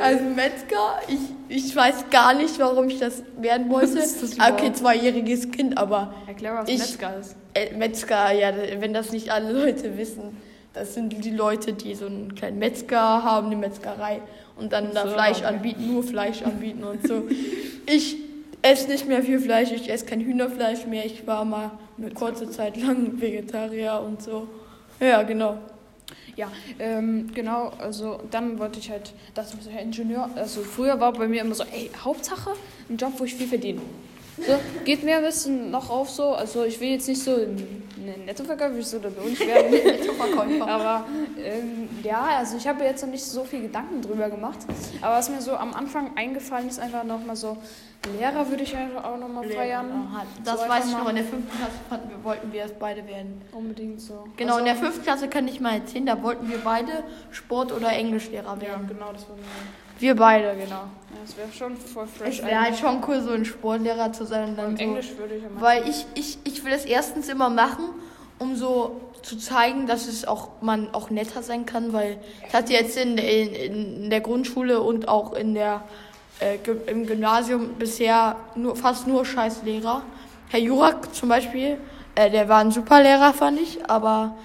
Also 0.00 0.24
Metzger, 0.24 1.00
ich, 1.08 1.18
ich 1.50 1.74
weiß 1.74 2.08
gar 2.10 2.32
nicht, 2.34 2.58
warum 2.58 2.88
ich 2.88 2.98
das 2.98 3.22
werden 3.38 3.68
wollte. 3.70 3.96
Was 3.96 4.12
ist 4.16 4.38
das 4.38 4.52
okay, 4.52 4.72
zweijähriges 4.72 5.50
Kind, 5.50 5.76
aber 5.76 6.14
Erklär 6.26 6.54
was 6.54 6.68
Ich- 6.68 6.78
Metzger 6.78 7.16
ist. 7.18 7.36
äh, 7.54 7.74
Metzger, 7.76 8.32
ja, 8.32 8.52
wenn 8.78 8.92
das 8.94 9.12
nicht 9.12 9.30
alle 9.30 9.52
Leute 9.52 9.98
wissen, 9.98 10.36
das 10.72 10.94
sind 10.94 11.24
die 11.24 11.30
Leute, 11.30 11.72
die 11.72 11.94
so 11.94 12.06
einen 12.06 12.34
kleinen 12.36 12.58
Metzger 12.60 13.00
haben, 13.24 13.46
eine 13.48 13.56
Metzgerei 13.56 14.22
und 14.56 14.72
dann 14.72 14.94
da 14.94 15.02
So, 15.06 15.14
Fleisch 15.14 15.38
okay. 15.38 15.46
anbieten, 15.46 15.92
nur 15.92 16.02
Fleisch 16.04 16.42
anbieten 16.42 16.84
und 16.84 17.06
so. 17.06 17.24
Ich 17.86 18.16
esse 18.62 18.88
nicht 18.88 19.08
mehr 19.08 19.22
viel 19.22 19.40
Fleisch, 19.40 19.72
ich 19.72 19.90
esse 19.90 20.06
kein 20.06 20.20
Hühnerfleisch 20.20 20.86
mehr. 20.86 21.04
Ich 21.04 21.26
war 21.26 21.44
mal 21.44 21.72
eine 21.98 22.10
kurze 22.12 22.48
Zeit 22.50 22.76
lang 22.80 23.20
Vegetarier 23.20 24.00
und 24.06 24.22
so. 24.22 24.46
Ja, 25.00 25.22
genau. 25.24 25.58
Ja, 26.36 26.50
ähm, 26.78 27.30
genau, 27.34 27.72
also 27.78 28.20
dann 28.30 28.58
wollte 28.58 28.78
ich 28.78 28.90
halt, 28.90 29.12
das 29.34 29.52
ist 29.54 29.70
ja 29.70 29.80
Ingenieur, 29.80 30.30
also 30.36 30.62
früher 30.62 30.98
war 31.00 31.12
bei 31.12 31.28
mir 31.28 31.42
immer 31.42 31.54
so, 31.54 31.64
ey, 31.64 31.90
Hauptsache 32.02 32.52
ein 32.88 32.96
Job, 32.96 33.12
wo 33.18 33.24
ich 33.24 33.34
viel 33.34 33.48
verdiene. 33.48 33.80
So, 34.46 34.54
geht 34.84 35.02
mir 35.04 35.16
ein 35.18 35.24
bisschen 35.24 35.70
noch 35.70 35.90
auf 35.90 36.10
so, 36.10 36.30
also 36.34 36.64
ich 36.64 36.80
will 36.80 36.90
jetzt 36.90 37.08
nicht 37.08 37.22
so 37.22 37.32
ein 37.34 37.82
Nettoverkäufer, 38.26 38.78
ich 38.78 38.86
so 38.86 38.98
der 38.98 39.10
Lohn 39.10 39.38
werden, 39.38 40.04
Verkäufer. 40.16 40.66
aber 40.66 41.04
ähm, 41.38 41.88
ja, 42.02 42.22
also 42.38 42.56
ich 42.56 42.66
habe 42.66 42.84
jetzt 42.84 43.02
noch 43.02 43.10
nicht 43.10 43.24
so 43.24 43.44
viel 43.44 43.62
Gedanken 43.62 44.00
drüber 44.02 44.30
gemacht, 44.30 44.58
aber 45.02 45.16
was 45.16 45.28
mir 45.28 45.40
so 45.42 45.54
am 45.54 45.74
Anfang 45.74 46.16
eingefallen 46.16 46.68
ist, 46.68 46.80
einfach 46.80 47.04
nochmal 47.04 47.36
so, 47.36 47.56
Lehrer 48.18 48.48
würde 48.48 48.62
ich 48.62 48.74
einfach 48.74 49.04
auch 49.04 49.18
nochmal 49.18 49.46
feiern. 49.46 50.08
Das 50.42 50.62
So 50.62 50.68
weiß 50.68 50.86
ich 50.86 50.92
noch. 50.92 51.08
In 51.10 51.16
der 51.16 51.24
fünften 51.24 51.54
Klasse 51.54 51.72
fanden 51.90 52.08
wir, 52.08 52.24
wollten 52.24 52.50
wir 52.50 52.64
es 52.64 52.72
beide 52.72 53.06
werden. 53.06 53.42
Unbedingt 53.52 54.00
so. 54.00 54.24
Genau, 54.38 54.54
in 54.56 54.62
also, 54.62 54.64
der 54.64 54.76
fünften 54.76 55.02
Klasse 55.02 55.28
kann 55.28 55.46
ich 55.48 55.60
mal 55.60 55.74
erzählen, 55.74 56.06
da 56.06 56.22
wollten 56.22 56.48
wir 56.48 56.58
beide 56.64 57.04
Sport- 57.30 57.72
oder 57.72 57.90
Englischlehrer 57.92 58.54
Ja, 58.56 58.60
werden. 58.62 58.88
genau, 58.88 59.12
das 59.12 59.28
war 59.28 59.36
mir. 59.36 59.42
Wir 60.00 60.16
beide, 60.16 60.56
genau. 60.56 60.70
Ja, 60.70 60.88
das 61.24 61.36
wäre 61.36 61.52
schon 61.52 61.76
voll 61.76 62.06
fresh. 62.06 62.38
Es 62.40 62.44
wäre 62.44 62.60
halt 62.60 62.76
schon 62.76 63.02
cool, 63.06 63.20
so 63.20 63.30
ein 63.30 63.44
Sportlehrer 63.44 64.12
zu 64.12 64.24
sein. 64.24 64.50
Und 64.50 64.56
dann 64.56 64.76
so, 64.76 64.82
Englisch 64.82 65.16
würde 65.16 65.34
ich 65.36 65.44
immer. 65.44 65.60
Weil 65.60 65.88
ich, 65.88 66.06
ich, 66.14 66.38
ich 66.44 66.64
will 66.64 66.72
es 66.72 66.84
erstens 66.84 67.28
immer 67.28 67.50
machen, 67.50 67.84
um 68.38 68.56
so 68.56 69.00
zu 69.22 69.36
zeigen, 69.36 69.86
dass 69.86 70.08
es 70.08 70.26
auch 70.26 70.48
man 70.62 70.92
auch 70.94 71.10
netter 71.10 71.42
sein 71.42 71.66
kann, 71.66 71.92
weil 71.92 72.18
ich 72.48 72.54
hatte 72.54 72.72
jetzt 72.72 72.96
in, 72.96 73.18
in, 73.18 73.54
in 73.54 74.10
der 74.10 74.22
Grundschule 74.22 74.80
und 74.80 75.08
auch 75.08 75.34
in 75.34 75.54
der 75.54 75.82
äh, 76.40 76.56
im 76.86 77.06
Gymnasium 77.06 77.74
bisher 77.74 78.36
nur 78.54 78.76
fast 78.76 79.06
nur 79.06 79.26
Scheißlehrer. 79.26 80.02
Herr 80.48 80.60
Jurak 80.60 81.14
zum 81.14 81.28
Beispiel, 81.28 81.76
äh, 82.14 82.30
der 82.30 82.48
war 82.48 82.60
ein 82.60 82.70
super 82.70 83.02
Lehrer, 83.02 83.34
fand 83.34 83.60
ich, 83.60 83.78
aber 83.88 84.36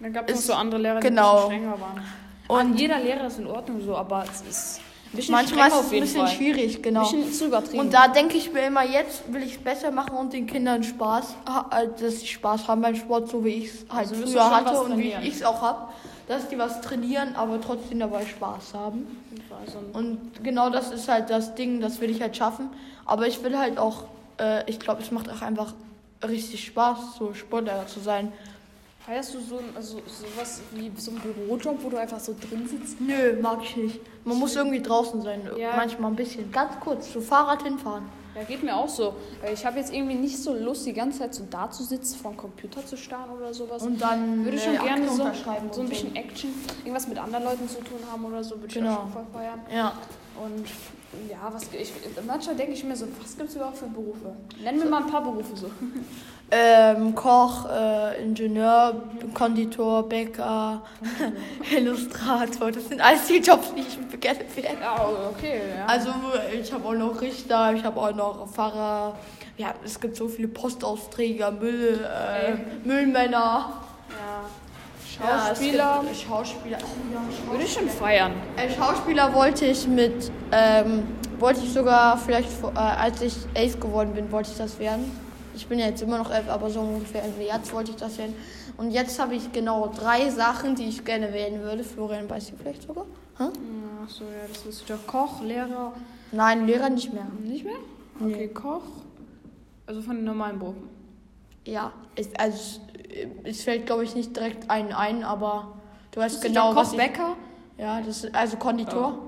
Dann 0.00 0.12
gab 0.12 0.30
es 0.30 0.46
so 0.46 0.52
andere 0.52 0.80
Lehrer, 0.80 1.00
die 1.00 1.08
genau. 1.08 1.46
strenger 1.46 1.80
waren. 1.80 2.02
Und 2.48 2.78
jeder 2.78 2.98
Lehrer 3.00 3.26
ist 3.26 3.38
in 3.38 3.46
Ordnung 3.46 3.80
so, 3.80 3.96
aber 3.96 4.24
es 4.24 4.40
ist 4.42 4.80
manchmal 5.28 5.68
ist 5.68 5.74
es 5.74 5.92
ein 5.92 6.00
bisschen 6.00 6.26
Fall. 6.26 6.28
schwierig, 6.28 6.82
genau. 6.82 7.02
Bisschen 7.02 7.32
zu 7.32 7.46
übertrieben. 7.46 7.80
Und 7.80 7.94
da 7.94 8.08
denke 8.08 8.36
ich 8.36 8.52
mir 8.52 8.66
immer, 8.66 8.84
jetzt 8.84 9.32
will 9.32 9.42
ich 9.42 9.54
es 9.54 9.58
besser 9.58 9.90
machen 9.90 10.16
und 10.16 10.32
den 10.32 10.46
Kindern 10.46 10.82
Spaß, 10.82 11.34
äh, 11.70 11.88
dass 12.00 12.20
sie 12.20 12.26
Spaß 12.26 12.68
haben 12.68 12.82
beim 12.82 12.96
Sport, 12.96 13.28
so 13.28 13.44
wie 13.44 13.50
ich 13.50 13.66
es 13.66 13.86
halt 13.88 14.08
Also 14.08 14.14
früher 14.14 14.50
hatte 14.50 14.80
und 14.80 14.98
wie 14.98 15.14
ich 15.22 15.34
es 15.34 15.42
auch 15.42 15.60
habe. 15.60 15.88
Dass 16.28 16.48
die 16.48 16.58
was 16.58 16.80
trainieren, 16.80 17.36
aber 17.36 17.60
trotzdem 17.60 18.00
dabei 18.00 18.26
Spaß 18.26 18.74
haben. 18.74 19.06
also, 19.64 19.78
Und 19.92 20.42
genau 20.42 20.70
das 20.70 20.90
ist 20.90 21.08
halt 21.08 21.30
das 21.30 21.54
Ding, 21.54 21.80
das 21.80 22.00
will 22.00 22.10
ich 22.10 22.20
halt 22.20 22.36
schaffen. 22.36 22.70
Aber 23.04 23.28
ich 23.28 23.42
will 23.44 23.56
halt 23.56 23.78
auch, 23.78 24.04
äh, 24.40 24.68
ich 24.68 24.80
glaube, 24.80 25.02
es 25.02 25.12
macht 25.12 25.30
auch 25.30 25.42
einfach 25.42 25.72
richtig 26.26 26.64
Spaß, 26.64 27.16
so 27.18 27.32
Sportlehrer 27.32 27.86
zu 27.86 28.00
sein. 28.00 28.32
Feierst 29.06 29.34
du 29.34 29.40
so 29.40 29.58
ein- 29.58 29.76
also 29.76 29.98
sowas 30.06 30.60
wie 30.72 30.90
so 30.96 31.12
ein 31.12 31.18
Bürojob, 31.20 31.82
wo 31.82 31.88
du 31.90 31.96
einfach 31.96 32.18
so 32.20 32.34
drin 32.38 32.66
sitzt? 32.68 33.00
Nö, 33.00 33.40
mag 33.40 33.60
ich 33.62 33.76
nicht. 33.76 34.00
Man 34.24 34.38
muss 34.38 34.56
irgendwie 34.56 34.82
draußen 34.82 35.22
sein, 35.22 35.48
Ja. 35.56 35.76
manchmal 35.76 36.10
ein 36.10 36.16
bisschen. 36.16 36.50
Ganz 36.50 36.72
kurz, 36.80 37.12
so 37.12 37.20
Fahrrad 37.20 37.62
hinfahren. 37.62 38.04
Ja, 38.34 38.42
geht 38.42 38.62
mir 38.62 38.76
auch 38.76 38.88
so. 38.88 39.14
Weil 39.40 39.54
Ich 39.54 39.64
habe 39.64 39.78
jetzt 39.78 39.94
irgendwie 39.94 40.14
nicht 40.16 40.36
so 40.36 40.52
Lust, 40.54 40.84
die 40.84 40.92
ganze 40.92 41.20
Zeit 41.20 41.34
so 41.34 41.44
da 41.48 41.70
zu 41.70 41.82
sitzen, 41.84 42.18
vor 42.18 42.32
dem 42.32 42.36
Computer 42.36 42.84
zu 42.84 42.94
starren 42.96 43.30
oder 43.30 43.54
sowas. 43.54 43.82
Und 43.82 43.98
dann 44.02 44.44
würde 44.44 44.60
eine 44.60 44.76
schon 44.76 44.84
gerne 44.86 45.04
Akte 45.10 45.16
so, 45.16 45.72
so 45.72 45.80
ein 45.80 45.88
bisschen 45.88 46.14
Action, 46.14 46.50
irgendwas 46.84 47.08
mit 47.08 47.16
anderen 47.16 47.44
Leuten 47.44 47.66
zu 47.68 47.76
tun 47.76 47.98
haben 48.12 48.24
oder 48.26 48.44
so, 48.44 48.56
würde 48.56 48.66
ich 48.66 48.74
Genau. 48.74 48.92
auch 48.92 49.02
schon 49.04 49.12
voll 49.12 49.26
feiern. 49.32 49.60
Ja. 49.74 49.92
Und 50.44 50.66
ja, 51.30 51.52
was 51.52 51.62
ich, 51.72 51.92
manchmal 52.26 52.56
denke 52.56 52.72
ich 52.72 52.84
mir 52.84 52.96
so, 52.96 53.06
was 53.22 53.36
gibt 53.36 53.48
es 53.48 53.56
überhaupt 53.56 53.78
für 53.78 53.86
Berufe? 53.86 54.36
Nenn 54.62 54.78
mir 54.78 54.86
mal 54.86 55.02
ein 55.02 55.10
paar 55.10 55.22
Berufe 55.22 55.56
so. 55.56 55.70
Ähm, 56.48 57.12
Koch, 57.16 57.68
äh, 57.68 58.22
Ingenieur, 58.22 59.02
Konditor, 59.34 60.08
Bäcker, 60.08 60.80
Illustrator. 61.76 62.70
Das 62.70 62.88
sind 62.88 63.00
alles 63.00 63.26
die 63.26 63.38
Jobs, 63.38 63.74
die 63.74 63.80
ich 63.80 64.20
gerne 64.20 64.44
wäre. 64.54 64.74
Ja, 64.80 65.08
okay, 65.28 65.60
ja. 65.76 65.86
Also 65.86 66.10
ich 66.56 66.72
habe 66.72 66.86
auch 66.86 66.94
noch 66.94 67.20
Richter, 67.20 67.74
ich 67.74 67.82
habe 67.82 68.00
auch 68.00 68.14
noch 68.14 68.48
Pfarrer. 68.48 69.18
Ja, 69.56 69.74
es 69.84 69.98
gibt 69.98 70.14
so 70.14 70.28
viele 70.28 70.46
Postausträger, 70.46 71.50
Müll, 71.50 71.98
äh. 72.04 72.86
Müllmänner. 72.86 73.82
ja. 74.10 74.44
Schauspieler 75.18 75.78
Ja, 75.78 76.00
gibt 76.02 76.16
Schauspieler. 76.16 76.78
Oh, 76.82 77.14
ja, 77.14 77.20
Schauspieler. 77.20 77.52
würde 77.52 77.64
ich 77.64 77.72
schon 77.72 77.88
feiern. 77.88 78.32
Äh, 78.56 78.70
Schauspieler 78.70 79.34
wollte 79.34 79.66
ich 79.66 79.86
mit, 79.88 80.30
ähm, 80.52 81.04
wollte 81.38 81.60
ich 81.60 81.72
sogar 81.72 82.18
vielleicht, 82.18 82.50
äh, 82.62 82.78
als 82.78 83.22
ich 83.22 83.34
elf 83.54 83.80
geworden 83.80 84.12
bin, 84.14 84.30
wollte 84.30 84.50
ich 84.50 84.58
das 84.58 84.78
werden. 84.78 85.10
Ich 85.54 85.66
bin 85.66 85.78
ja 85.78 85.86
jetzt 85.86 86.02
immer 86.02 86.18
noch 86.18 86.30
elf, 86.30 86.48
aber 86.50 86.68
so 86.68 86.80
ungefähr 86.80 87.22
Ende 87.24 87.38
März 87.38 87.72
wollte 87.72 87.92
ich 87.92 87.96
das 87.96 88.18
werden. 88.18 88.34
Und 88.76 88.90
jetzt 88.90 89.18
habe 89.18 89.34
ich 89.34 89.50
genau 89.52 89.86
drei 89.88 90.28
Sachen, 90.28 90.74
die 90.74 90.84
ich 90.84 91.02
gerne 91.04 91.32
werden 91.32 91.60
würde. 91.62 91.82
Florian 91.82 92.28
weiß 92.28 92.46
die 92.48 92.52
vielleicht 92.60 92.82
sogar. 92.82 93.06
Hä? 93.38 93.44
Ach 94.04 94.08
so, 94.10 94.24
ja, 94.24 94.46
das 94.48 94.66
ist 94.66 94.90
doch 94.90 95.06
Koch, 95.06 95.42
Lehrer. 95.42 95.94
Nein, 96.30 96.66
Lehrer 96.66 96.90
nicht 96.90 97.12
mehr. 97.12 97.26
Nicht 97.42 97.64
mehr? 97.64 97.76
Okay, 98.20 98.48
Koch. 98.48 98.82
Also 99.86 100.02
von 100.02 100.16
den 100.16 100.24
normalen 100.24 100.58
Berufen. 100.58 100.88
Ja, 101.64 101.92
es, 102.16 102.28
also 102.38 102.80
es, 103.44 103.62
fällt 103.62 103.86
glaube 103.86 104.04
ich 104.04 104.14
nicht 104.14 104.34
direkt 104.36 104.70
einen 104.70 104.92
ein, 104.92 105.24
aber 105.24 105.72
du 106.12 106.20
weißt 106.20 106.42
Genau, 106.42 106.68
genau, 106.70 106.80
was 106.80 106.92
ich, 106.92 106.98
Bäcker. 106.98 107.36
Ja, 107.78 108.00
das 108.00 108.24
ist, 108.24 108.34
also 108.34 108.56
Konditor. 108.56 109.18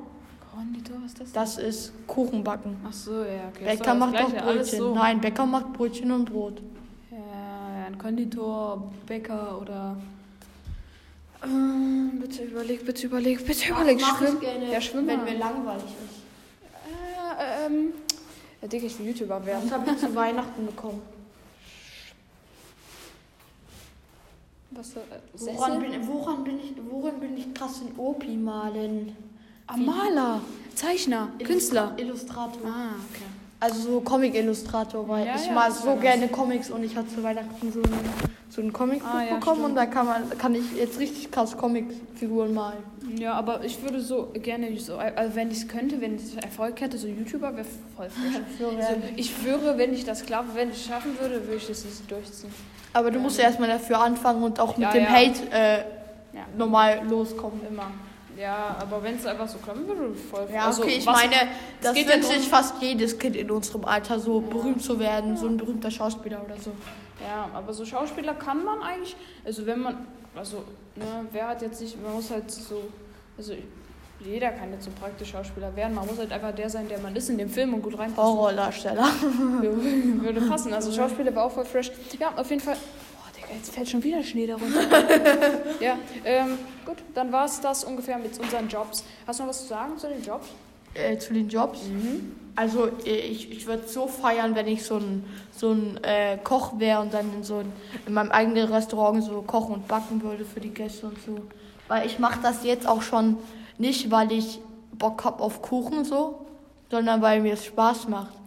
Konditor, 0.55 0.97
was 1.05 1.13
ist 1.13 1.21
das? 1.21 1.33
Das 1.33 1.59
ist 1.59 1.93
Kuchenbacken. 2.07 2.77
Ach 2.89 2.93
so, 2.93 3.23
ja, 3.23 3.49
okay. 3.55 3.65
Bäcker 3.65 3.95
macht 3.95 4.17
auch 4.17 4.29
Gleiche, 4.31 4.43
alles 4.45 4.71
Brötchen. 4.71 4.79
so. 4.87 4.95
Nein, 4.95 5.21
Bäcker 5.21 5.47
macht 5.47 5.73
Brötchen 5.73 6.11
und 6.13 6.25
Brot. 6.33 6.61
Ja, 7.11 7.87
ein 7.87 7.99
Konditor, 7.99 8.91
Bäcker 9.07 9.61
oder. 9.61 9.97
Ähm, 11.45 12.19
bitte 12.21 12.43
überleg, 12.43 12.85
bitte 12.85 13.07
überleg, 13.07 13.47
bitte 13.47 13.69
überleg. 13.71 14.01
mach 14.01 14.19
Schwimm- 14.19 14.41
gerne, 14.41 14.73
ja, 14.73 14.81
Schwimmer. 14.81 15.09
wenn 15.13 15.25
mir 15.25 15.39
langweilig 15.39 15.85
ist. 15.85 16.23
Äh, 17.39 17.67
ähm. 17.67 17.93
Ja, 18.61 18.67
Digga, 18.67 18.87
ich 18.87 18.99
will 18.99 19.07
YouTuber 19.07 19.47
werden. 19.47 19.69
Das 19.69 19.79
habe 19.79 19.89
ich 19.91 19.99
zu 19.99 20.13
Weihnachten 20.17 20.67
bekommen. 20.67 21.01
Was, 24.71 24.97
äh, 24.97 25.01
Woran 25.33 25.81
bin, 25.81 26.07
woran, 26.07 26.45
bin 26.45 26.59
ich, 26.59 26.75
woran 26.91 27.21
bin 27.21 27.37
ich 27.37 27.55
krass 27.55 27.81
in 27.81 27.99
Opi 27.99 28.37
malen? 28.37 29.17
Ah, 29.67 29.77
Maler, 29.77 30.41
Zeichner, 30.75 31.33
Künstler. 31.43 31.95
Illustrator. 31.97 32.61
Ah, 32.65 32.95
okay. 33.11 33.25
Also 33.61 33.81
so 33.81 34.01
Comic-Illustrator, 34.01 35.09
weil 35.09 35.27
Ja, 35.27 35.35
ich 35.35 35.47
ja, 35.47 35.67
ist 35.67 35.83
so 35.83 35.97
gerne 35.97 36.29
Comics 36.29 36.71
und 36.71 36.85
ich 36.85 36.95
hatte 36.95 37.09
zu 37.09 37.23
Weihnachten 37.25 37.73
so 37.73 37.81
ein, 37.81 37.91
so 38.51 38.61
ein 38.63 38.73
Comicbuch 38.73 39.09
Ah, 39.09 39.25
ja, 39.25 39.35
bekommen 39.35 39.57
stimmt. 39.57 39.71
und 39.71 39.75
da 39.75 39.87
kann, 39.87 40.07
man, 40.07 40.39
kann 40.39 40.55
ich 40.55 40.77
jetzt 40.77 41.01
richtig 41.01 41.33
krass 41.33 41.57
Comicfiguren 41.57 42.55
malen. 42.55 42.79
Ja, 43.17 43.33
aber 43.33 43.65
ich 43.65 43.83
würde 43.83 44.01
so 44.01 44.29
gerne, 44.33 44.79
so, 44.79 44.97
also 44.97 45.35
wenn 45.35 45.51
ich 45.51 45.59
es 45.59 45.69
könnte, 45.69 46.01
wenn 46.01 46.15
ich 46.17 46.37
Erfolg 46.41 46.81
hätte, 46.81 46.99
so 46.99 47.09
YouTuber 47.09 47.57
wäre 47.57 47.67
voll 47.97 48.09
frisch. 48.11 48.41
Also 48.79 49.03
ich 49.17 49.35
schwöre, 49.35 49.77
wenn 49.77 49.93
ich 49.93 50.05
das 50.05 50.25
glaube, 50.25 50.51
wenn 50.55 50.71
ich 50.71 50.77
es 50.77 50.85
schaffen 50.87 51.19
würde, 51.21 51.43
würde 51.45 51.57
ich 51.57 51.67
das 51.67 51.85
nicht 51.85 52.09
durchziehen. 52.09 52.53
Aber 52.93 53.11
du 53.11 53.19
musst 53.19 53.39
ja 53.39 53.45
erstmal 53.45 53.69
dafür 53.69 54.01
anfangen 54.01 54.43
und 54.43 54.61
auch 54.61 54.77
mit 54.77 54.93
dem. 54.95 55.09
Hate 55.09 55.51
äh, 55.51 55.79
normal 56.57 57.01
loskommen. 57.09 57.61
Immer. 57.69 57.91
Ja, 58.39 58.77
aber 58.81 59.03
wenn 59.03 59.17
es 59.17 59.27
einfach 59.27 59.49
so 59.49 59.59
klappen 59.59 59.89
würde, 59.89 60.15
voll 60.15 60.47
Ja, 60.53 60.67
also, 60.67 60.83
okay, 60.83 60.99
ich 60.99 61.05
meine, 61.05 61.35
das 61.83 61.93
geht 61.93 62.09
ja 62.09 62.15
wünscht 62.15 62.31
sich 62.31 62.49
fast 62.49 62.81
jedes 62.81 63.19
Kind 63.19 63.35
in 63.35 63.51
unserem 63.51 63.85
Alter, 63.85 64.21
so 64.21 64.41
berühmt 64.41 64.83
zu 64.83 65.01
werden, 65.01 65.37
so 65.37 65.49
ein 65.49 65.57
berühmter 65.57 65.91
Schauspieler 65.91 66.45
oder 66.45 66.57
so. 66.57 66.71
Ja, 67.21 67.51
aber 67.53 67.73
so 67.73 67.85
Schauspieler 67.85 68.35
kann 68.35 68.65
man 68.65 68.81
eigentlich, 68.81 69.17
also 69.45 69.67
wenn 69.67 69.81
man, 69.81 70.07
also, 70.37 70.59
ne, 70.95 71.27
wer 71.33 71.49
hat 71.49 71.63
jetzt 71.63 71.81
nicht, 71.81 72.01
man 72.01 72.13
muss 72.13 72.31
halt 72.31 72.49
so, 72.49 72.85
also 73.37 73.55
jeder 74.21 74.51
kann 74.51 74.73
jetzt 74.73 74.85
so 74.85 74.91
praktisch 75.01 75.31
Schauspieler 75.31 75.75
werden, 75.75 75.95
man 75.95 76.07
muss 76.07 76.19
halt 76.19 76.31
einfach 76.33 76.55
der 76.55 76.71
sein, 76.71 76.89
der 76.89 77.01
man 77.01 77.17
ist 77.17 77.29
in 77.31 77.39
dem 77.39 77.49
Film 77.49 77.75
und 77.75 77.83
gut 77.83 77.99
reinpasst. 77.99 78.19
Horrordarsteller. 78.19 79.05
Würde 79.61 80.41
passen, 80.43 80.73
also 80.73 80.93
Schauspieler 80.93 81.35
war 81.35 81.45
auch 81.45 81.53
voll 81.53 81.65
fresh. 81.65 81.91
Ja, 82.21 82.33
auf 82.37 82.49
jeden 82.51 82.63
Fall, 82.63 82.77
jetzt 83.59 83.75
fällt 83.75 83.89
schon 83.89 84.03
wieder 84.03 84.23
Schnee 84.23 84.47
darunter. 84.47 84.81
ja, 85.81 85.99
ähm, 86.25 86.59
gut, 86.85 86.97
dann 87.15 87.31
war 87.33 87.45
es 87.45 87.61
das 87.61 87.85
ungefähr 87.85 88.19
mit 88.19 88.39
unseren 88.39 88.69
Jobs. 88.69 89.05
Hast 89.27 89.39
du 89.39 89.43
noch 89.43 89.51
was 89.51 89.63
zu 89.63 89.69
sagen 89.69 89.99
zu 89.99 90.09
den 90.09 90.23
Jobs? 90.23 90.49
Äh, 90.95 91.19
zu 91.19 91.35
den 91.35 91.49
Jobs. 91.49 91.81
Also 92.57 92.89
äh, 93.05 93.19
ich, 93.19 93.51
ich 93.51 93.67
würde 93.67 93.87
so 93.87 94.07
feiern, 94.07 94.55
wenn 94.55 94.69
ich 94.69 94.85
so 94.85 94.97
ein, 94.97 95.25
so 95.53 95.73
ein 95.73 96.03
äh, 96.03 96.39
Koch 96.43 96.79
wäre 96.79 97.01
und 97.01 97.13
dann 97.13 97.33
in 97.35 97.43
so 97.43 97.59
ein, 97.59 97.73
in 98.07 98.15
meinem 98.15 98.31
eigenen 98.31 98.73
Restaurant 98.73 99.23
so 99.23 99.43
kochen 99.43 99.75
und 99.75 99.89
backen 99.89 100.23
würde 100.23 100.45
für 100.45 100.61
die 100.61 100.71
Gäste 100.71 101.07
und 101.07 101.19
so. 101.25 101.39
Weil 101.89 102.07
ich 102.07 102.19
mache 102.19 102.41
das 102.43 102.65
jetzt 102.65 102.87
auch 102.87 103.03
schon 103.03 103.39
nicht, 103.77 104.11
weil 104.11 104.33
ich 104.33 104.61
Bock 104.93 105.25
hab 105.25 105.41
auf 105.41 105.63
Kuchen 105.63 106.05
so, 106.05 106.47
sondern 106.91 107.23
weil 107.23 107.41
mir 107.41 107.55
es 107.55 107.65
Spaß 107.65 108.09
macht. 108.09 108.38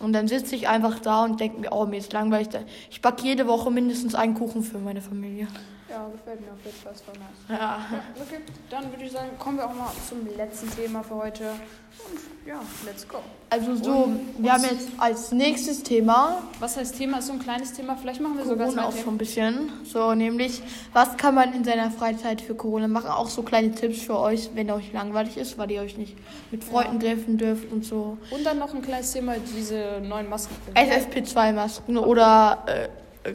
Und 0.00 0.12
dann 0.12 0.28
sitze 0.28 0.54
ich 0.54 0.68
einfach 0.68 0.98
da 0.98 1.24
und 1.24 1.40
denke 1.40 1.60
mir, 1.60 1.72
oh, 1.72 1.86
mir 1.86 1.98
ist 1.98 2.12
langweilig. 2.12 2.48
Ich 2.90 3.00
backe 3.00 3.22
jede 3.24 3.46
Woche 3.46 3.70
mindestens 3.70 4.14
einen 4.14 4.34
Kuchen 4.34 4.62
für 4.62 4.78
meine 4.78 5.00
Familie. 5.00 5.48
Ja, 5.96 6.06
gefällt 6.12 6.40
mir 6.42 6.52
auf 6.52 6.58
jeden 6.62 6.76
Fall, 6.76 6.92
voll 6.94 7.14
nice. 7.14 7.48
Ja. 7.48 7.56
Ja, 7.58 8.00
okay, 8.20 8.40
dann 8.68 8.90
würde 8.92 9.04
ich 9.04 9.12
sagen, 9.12 9.30
kommen 9.38 9.56
wir 9.56 9.64
auch 9.64 9.72
mal 9.74 9.90
zum 10.06 10.26
letzten 10.36 10.70
Thema 10.70 11.02
für 11.02 11.14
heute. 11.14 11.44
Und 11.44 12.46
ja, 12.46 12.60
let's 12.84 13.08
go. 13.08 13.16
Also 13.48 13.74
so, 13.76 13.90
Und- 14.04 14.34
wir 14.36 14.52
haben 14.52 14.64
jetzt 14.64 14.88
als 14.98 15.32
nächstes 15.32 15.82
Thema 15.82 16.42
Was 16.60 16.76
heißt 16.76 16.98
Thema? 16.98 17.20
Ist 17.20 17.28
so 17.28 17.32
ein 17.32 17.38
kleines 17.38 17.72
Thema. 17.72 17.96
Vielleicht 17.96 18.20
machen 18.20 18.36
wir 18.36 18.44
sogar 18.44 18.66
Corona 18.66 18.82
zwei 18.82 18.88
auch 19.00 19.04
so 19.04 19.08
ein 19.10 19.16
bisschen. 19.16 19.72
So, 19.84 20.12
nämlich, 20.14 20.62
was 20.92 21.16
kann 21.16 21.34
man 21.34 21.54
in 21.54 21.64
seiner 21.64 21.90
Freizeit 21.90 22.42
für 22.42 22.54
Corona 22.54 22.88
machen? 22.88 23.08
Auch 23.08 23.30
so 23.30 23.42
kleine 23.42 23.70
Tipps 23.74 24.02
für 24.02 24.18
euch, 24.18 24.50
wenn 24.54 24.70
euch 24.70 24.92
langweilig 24.92 25.38
ist, 25.38 25.56
weil 25.56 25.70
ihr 25.70 25.80
euch 25.80 25.96
nicht 25.96 26.14
mit 26.50 26.62
Freunden 26.62 27.00
treffen 27.00 27.38
dürft 27.38 27.72
und 27.72 27.86
so. 27.86 28.18
Und 28.30 28.44
dann 28.44 28.58
noch 28.58 28.74
ein 28.74 28.82
kleines 28.82 29.12
Thema, 29.12 29.36
diese 29.56 30.02
neuen 30.02 30.28
Masken. 30.28 30.54
SFP2-Masken 30.74 31.96
oder, 31.96 32.62
äh, 32.66 32.88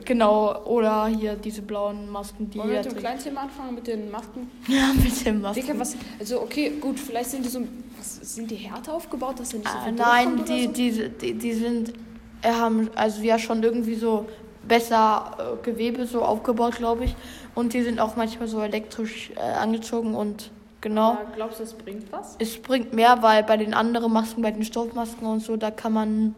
genau, 0.03 0.63
oder 0.65 1.07
hier 1.07 1.35
diese 1.35 1.61
blauen 1.61 2.09
Masken, 2.09 2.49
die 2.49 2.59
Wollen 2.59 2.69
wir 2.71 2.77
mit 2.77 2.91
dem 2.91 2.97
kleinen 2.97 3.19
Thema 3.19 3.41
anfangen, 3.41 3.75
mit 3.75 3.87
den 3.87 4.11
Masken? 4.11 4.49
Ja, 4.67 4.91
mit 5.03 5.25
dem 5.25 5.41
Masken. 5.41 5.61
Digga, 5.61 5.79
was, 5.79 5.95
also 6.19 6.41
okay, 6.41 6.73
gut, 6.79 6.99
vielleicht 6.99 7.29
sind 7.31 7.45
die 7.45 7.49
so, 7.49 7.61
sind 8.01 8.49
die 8.51 8.55
härter 8.55 8.93
aufgebaut, 8.93 9.39
dass 9.39 9.49
da 9.49 9.57
nicht 9.57 9.67
so 9.69 9.77
Ah, 9.77 9.83
viel 9.83 9.93
nein, 9.93 10.37
durchkommt 10.37 10.49
oder 10.49 10.73
die, 10.73 10.91
so? 10.91 11.01
die, 11.01 11.09
die, 11.09 11.33
die 11.33 11.53
sind, 11.53 11.93
äh, 12.41 12.51
haben 12.51 12.89
also 12.95 13.21
ja 13.21 13.37
schon 13.39 13.61
irgendwie 13.63 13.95
so 13.95 14.25
besser 14.67 15.57
äh, 15.61 15.63
Gewebe 15.65 16.05
so 16.05 16.21
aufgebaut, 16.21 16.75
glaube 16.77 17.05
ich. 17.05 17.15
Und 17.55 17.73
die 17.73 17.81
sind 17.81 17.99
auch 17.99 18.15
manchmal 18.15 18.47
so 18.47 18.61
elektrisch 18.61 19.31
äh, 19.35 19.39
angezogen 19.39 20.15
und 20.15 20.51
genau. 20.79 21.13
Ja, 21.13 21.25
glaubst 21.35 21.59
du, 21.59 21.63
das 21.63 21.73
bringt 21.73 22.11
was? 22.11 22.35
Es 22.39 22.57
bringt 22.57 22.93
mehr, 22.93 23.21
weil 23.21 23.43
bei 23.43 23.57
den 23.57 23.73
anderen 23.73 24.13
Masken, 24.13 24.41
bei 24.41 24.51
den 24.51 24.63
Stoffmasken 24.63 25.25
und 25.27 25.41
so, 25.41 25.57
da 25.57 25.71
kann 25.71 25.93
man, 25.93 26.35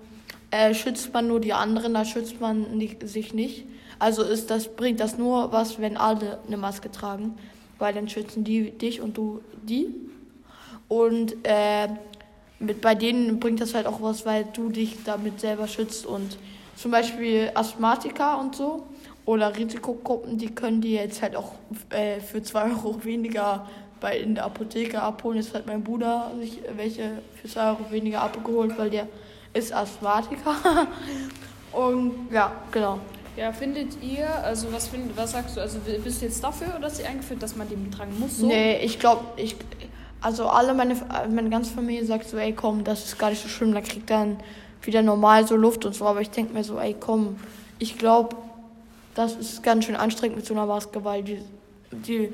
äh, 0.54 0.76
schützt 0.76 1.12
man 1.12 1.28
nur 1.28 1.40
die 1.40 1.52
anderen, 1.52 1.96
da 1.96 2.06
schützt 2.06 2.40
man 2.40 2.78
nicht, 2.78 3.08
sich 3.08 3.34
nicht. 3.34 3.66
Also 3.98 4.22
ist 4.22 4.52
das, 4.52 4.68
bringt 4.68 5.00
das 5.00 5.18
nur 5.18 5.52
was, 5.52 5.80
wenn 5.80 5.98
alle 5.98 6.38
eine 6.46 6.58
Maske 6.58 6.92
tragen, 6.92 7.36
weil 7.80 7.92
dann 7.96 8.08
schützen 8.08 8.44
die 8.44 8.70
dich 8.70 9.02
und 9.02 9.18
du 9.18 9.42
die. 9.64 9.88
Und 10.88 11.36
äh, 11.42 11.88
mit, 12.60 12.82
bei 12.82 12.94
denen 12.94 13.40
bringt 13.40 13.62
das 13.62 13.74
halt 13.74 13.88
auch 13.88 14.00
was, 14.04 14.28
weil 14.28 14.46
du 14.54 14.70
dich 14.70 14.98
damit 15.04 15.40
selber 15.40 15.68
schützt 15.68 16.06
und 16.06 16.38
zum 16.76 16.92
Beispiel 16.92 17.50
Asthmatiker 17.56 18.40
und 18.40 18.56
so 18.56 18.84
oder 19.26 19.58
Risikogruppen, 19.58 20.38
die 20.38 20.54
können 20.54 20.82
die 20.82 20.94
jetzt 20.94 21.24
halt 21.24 21.36
auch 21.36 21.54
äh, 21.90 22.20
für 22.20 22.44
2 22.44 22.64
Euro 22.70 23.04
weniger 23.04 23.68
bei 24.00 24.20
in 24.20 24.36
der 24.36 24.46
Apotheke 24.46 25.02
abholen. 25.02 25.38
Jetzt 25.38 25.56
hat 25.56 25.66
mein 25.66 25.84
Bruder 25.84 26.32
sich 26.40 26.60
welche 26.76 27.24
für 27.42 27.48
2 27.48 27.70
Euro 27.70 27.90
weniger 27.90 28.22
abgeholt, 28.22 28.78
weil 28.78 28.92
der 28.92 29.08
ist 29.54 29.74
Asthmatiker. 29.74 30.88
und 31.72 32.32
ja, 32.32 32.52
genau. 32.72 33.00
Ja, 33.36 33.52
findet 33.52 34.02
ihr, 34.04 34.28
also 34.44 34.72
was 34.72 34.88
findet, 34.88 35.18
was 35.18 35.32
sagst 35.32 35.58
du, 35.58 35.62
also 35.62 35.80
bist 36.04 36.22
du 36.22 36.26
jetzt 36.26 36.44
dafür 36.44 36.76
oder 36.78 36.88
ist 36.88 36.98
sie 36.98 37.04
eingeführt, 37.06 37.42
dass 37.42 37.56
man 37.56 37.68
den 37.68 37.92
tragen 37.92 38.20
muss? 38.20 38.38
So? 38.38 38.48
Nee, 38.48 38.78
ich 38.78 39.00
glaube, 39.00 39.24
ich, 39.38 39.56
also 40.22 40.48
alle 40.48 40.76
meine, 40.76 40.96
meine 41.34 41.50
ganze 41.50 41.74
Familie 41.74 42.06
sagt 42.06 42.30
so, 42.30 42.38
ey 42.38 42.54
komm, 42.54 42.84
das 42.84 43.06
ist 43.06 43.18
gar 43.18 43.32
nicht 43.32 43.42
so 43.42 43.50
schlimm, 43.50 43.74
da 43.74 43.82
kriegt 43.82 44.10
dann 44.10 44.38
wieder 44.84 45.02
normal 45.02 45.48
so 45.48 45.56
Luft 45.56 45.84
und 45.86 45.96
so, 45.96 46.06
aber 46.06 46.22
ich 46.22 46.30
denke 46.30 46.54
mir 46.54 46.64
so, 46.64 46.78
ey 46.78 46.96
komm, 47.00 47.38
ich 47.80 47.98
glaube, 47.98 48.36
das 49.16 49.36
ist 49.36 49.64
ganz 49.64 49.86
schön 49.86 49.96
anstrengend 49.96 50.38
mit 50.38 50.46
so 50.46 50.54
einer 50.54 50.68
Maske, 50.68 51.04
weil 51.04 51.24
die, 51.24 51.40
die, 51.92 52.30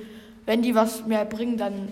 wenn 0.45 0.61
die 0.61 0.75
was 0.75 1.05
mehr 1.05 1.23
bringen, 1.23 1.57
dann 1.57 1.89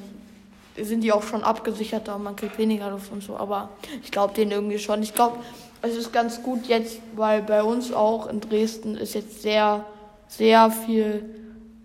sind 0.79 1.01
die 1.01 1.11
auch 1.11 1.23
schon 1.23 1.43
abgesicherter 1.43 2.15
und 2.15 2.23
man 2.23 2.35
kriegt 2.35 2.57
weniger 2.57 2.89
Luft 2.89 3.11
und 3.11 3.23
so, 3.23 3.37
aber 3.37 3.69
ich 4.03 4.11
glaube 4.11 4.33
denen 4.33 4.51
irgendwie 4.51 4.79
schon. 4.79 5.01
Ich 5.03 5.13
glaube, 5.13 5.37
es 5.81 5.95
ist 5.95 6.11
ganz 6.11 6.43
gut 6.43 6.67
jetzt, 6.67 6.99
weil 7.15 7.41
bei 7.41 7.63
uns 7.63 7.93
auch 7.93 8.27
in 8.27 8.39
Dresden 8.39 8.95
ist 8.95 9.13
jetzt 9.13 9.41
sehr, 9.41 9.85
sehr 10.27 10.71
viel 10.71 11.23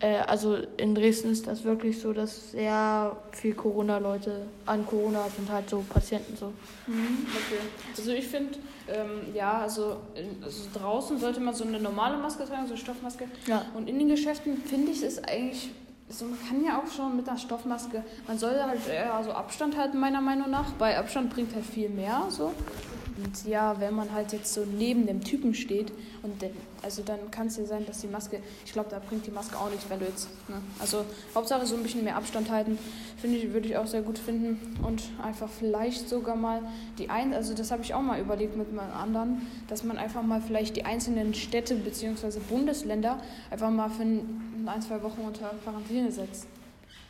äh, 0.02 0.18
also 0.26 0.57
in 0.76 0.94
Dresden 0.94 1.31
ist 1.31 1.46
das 1.46 1.64
wirklich 1.64 2.00
so, 2.00 2.12
dass 2.12 2.50
sehr 2.50 3.16
viel 3.31 3.55
Corona-Leute 3.55 4.46
an 4.66 4.85
Corona 4.85 5.24
sind, 5.35 5.50
halt 5.50 5.70
so 5.70 5.85
Patienten 5.88 6.37
so. 6.37 6.52
Mhm, 6.87 7.26
okay. 7.31 7.61
Also 7.96 8.11
ich 8.11 8.26
finde, 8.26 8.59
ähm, 8.88 9.33
ja, 9.33 9.61
also, 9.61 9.98
also 10.42 10.64
draußen 10.74 11.18
sollte 11.18 11.40
man 11.40 11.55
so 11.55 11.64
eine 11.64 11.78
normale 11.78 12.18
Maske 12.18 12.44
tragen, 12.44 12.66
so 12.66 12.72
eine 12.72 12.83
Stoffmaske. 12.83 13.28
Ja. 13.46 13.64
Und 13.74 13.88
in 13.88 13.98
den 13.98 14.09
Geschäften 14.09 14.57
finde 14.57 14.90
ich 14.90 15.02
es 15.02 15.22
eigentlich, 15.22 15.70
so, 16.12 16.27
man 16.27 16.38
kann 16.46 16.64
ja 16.64 16.79
auch 16.79 16.90
schon 16.90 17.16
mit 17.16 17.29
einer 17.29 17.38
Stoffmaske, 17.38 18.05
man 18.27 18.38
soll 18.38 18.55
halt 18.62 18.87
eher 18.87 19.22
so 19.25 19.33
Abstand 19.33 19.77
halten, 19.77 19.98
meiner 19.98 20.20
Meinung 20.20 20.51
nach. 20.51 20.72
Bei 20.72 20.98
Abstand 20.98 21.31
bringt 21.31 21.55
halt 21.55 21.64
viel 21.64 21.88
mehr, 21.88 22.25
so. 22.29 22.53
Und 23.16 23.46
ja, 23.46 23.79
wenn 23.81 23.94
man 23.94 24.12
halt 24.12 24.33
jetzt 24.33 24.53
so 24.53 24.64
neben 24.64 25.07
dem 25.07 25.22
Typen 25.22 25.55
steht 25.55 25.92
und 26.22 26.40
den, 26.40 26.51
also 26.83 27.03
dann 27.03 27.31
kann 27.31 27.48
es 27.48 27.57
ja 27.57 27.64
sein, 27.64 27.85
dass 27.87 28.01
die 28.01 28.07
Maske, 28.07 28.40
ich 28.64 28.72
glaube, 28.72 28.88
da 28.90 28.98
bringt 28.98 29.27
die 29.27 29.31
Maske 29.31 29.57
auch 29.57 29.70
nichts, 29.70 29.85
wenn 29.88 29.98
du 29.98 30.07
jetzt, 30.07 30.29
ne? 30.48 30.57
Also 30.79 31.05
Hauptsache 31.35 31.66
so 31.66 31.77
ein 31.77 31.83
bisschen 31.83 32.05
mehr 32.05 32.16
Abstand 32.16 32.51
halten, 32.51 32.79
finde 33.18 33.38
ich, 33.38 33.53
würde 33.53 33.68
ich 33.68 33.77
auch 33.77 33.87
sehr 33.87 34.03
gut 34.03 34.18
finden 34.18 34.79
und 34.83 35.03
einfach 35.22 35.48
vielleicht 35.48 36.09
sogar 36.09 36.37
mal 36.37 36.62
die 36.98 37.11
ein, 37.11 37.35
also 37.35 37.55
das 37.55 37.70
habe 37.70 37.83
ich 37.83 37.92
auch 37.94 38.03
mal 38.03 38.20
überlegt 38.20 38.57
mit 38.57 38.72
meinen 38.72 38.92
anderen, 38.92 39.42
dass 39.68 39.85
man 39.85 39.98
einfach 39.98 40.22
mal 40.22 40.40
vielleicht 40.40 40.77
die 40.77 40.85
einzelnen 40.85 41.35
Städte 41.35 41.75
bzw. 41.75 42.38
Bundesländer 42.48 43.18
einfach 43.51 43.70
mal 43.70 43.90
für 43.90 44.03
ein, 44.03 44.83
zwei 44.87 45.03
Wochen 45.03 45.20
unter 45.20 45.51
Quarantäne 45.62 46.11
setzt. 46.11 46.46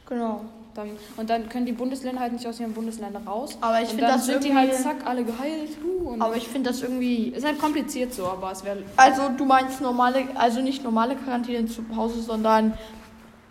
Genau. 0.08 0.44
Dann, 0.74 0.88
und 1.18 1.28
dann 1.28 1.50
können 1.50 1.66
die 1.66 1.72
Bundesländer 1.72 2.20
halt 2.22 2.32
nicht 2.32 2.46
aus 2.46 2.58
ihren 2.58 2.72
Bundesländern 2.72 3.26
raus. 3.28 3.58
Aber 3.60 3.82
ich 3.82 3.88
finde 3.90 4.06
das 4.06 4.24
sind 4.24 4.42
die 4.42 4.48
irgendwie- 4.48 4.70
halt 4.72 4.82
zack 4.82 4.96
alle 5.06 5.22
geheilt. 5.22 5.70
Und 6.02 6.22
Aber 6.22 6.34
ich 6.36 6.48
finde 6.48 6.70
das 6.70 6.80
irgendwie. 6.82 7.28
ist 7.28 7.44
halt 7.44 7.58
kompliziert 7.58 8.14
so, 8.14 8.26
aber 8.26 8.52
es 8.52 8.64
wäre 8.64 8.78
Also 8.96 9.28
du 9.36 9.44
meinst 9.44 9.80
normale, 9.82 10.24
also 10.34 10.60
nicht 10.62 10.82
normale 10.82 11.14
Quarantäne 11.16 11.66
zu 11.66 11.84
Hause, 11.94 12.22
sondern 12.22 12.72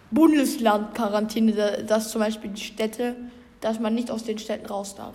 Bundesland-Quarantäne, 0.09 1.53
da- 1.53 1.77
dass 1.83 2.11
zum 2.11 2.21
Beispiel 2.21 2.49
die 2.51 2.61
Städte, 2.61 3.15
dass 3.61 3.79
man 3.79 3.93
nicht 3.95 4.09
aus 4.11 4.23
den 4.23 4.37
Städten 4.39 4.65
raus 4.65 4.95
darf. 4.95 5.13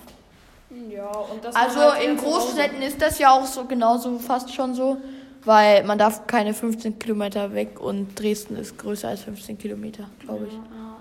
ja 0.91 1.09
und 1.11 1.45
das 1.45 1.55
Also 1.55 1.81
halt 1.81 2.03
in 2.05 2.17
Großstädten 2.17 2.83
ist 2.83 3.01
das 3.01 3.19
ja 3.19 3.31
auch 3.33 3.47
so 3.47 3.65
genauso 3.65 4.19
fast 4.19 4.53
schon 4.55 4.75
so, 4.75 4.97
weil 5.45 5.85
man 5.85 5.97
darf 5.99 6.27
keine 6.27 6.55
15 6.55 6.99
Kilometer 6.99 7.53
weg 7.55 7.81
und 7.81 8.19
Dresden 8.19 8.57
ist 8.57 8.77
größer 8.79 9.09
als 9.09 9.23
15 9.23 9.59
Kilometer, 9.59 10.05
glaube 10.21 10.47
ich. 10.49 10.53
Ja, 10.55 10.59
ja, 10.59 10.96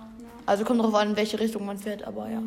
Also 0.45 0.63
kommt 0.63 0.79
darauf 0.79 0.93
an, 0.95 1.11
in 1.11 1.15
welche 1.15 1.39
Richtung 1.39 1.65
man 1.65 1.77
fährt, 1.77 2.03
aber 2.03 2.29
ja. 2.29 2.41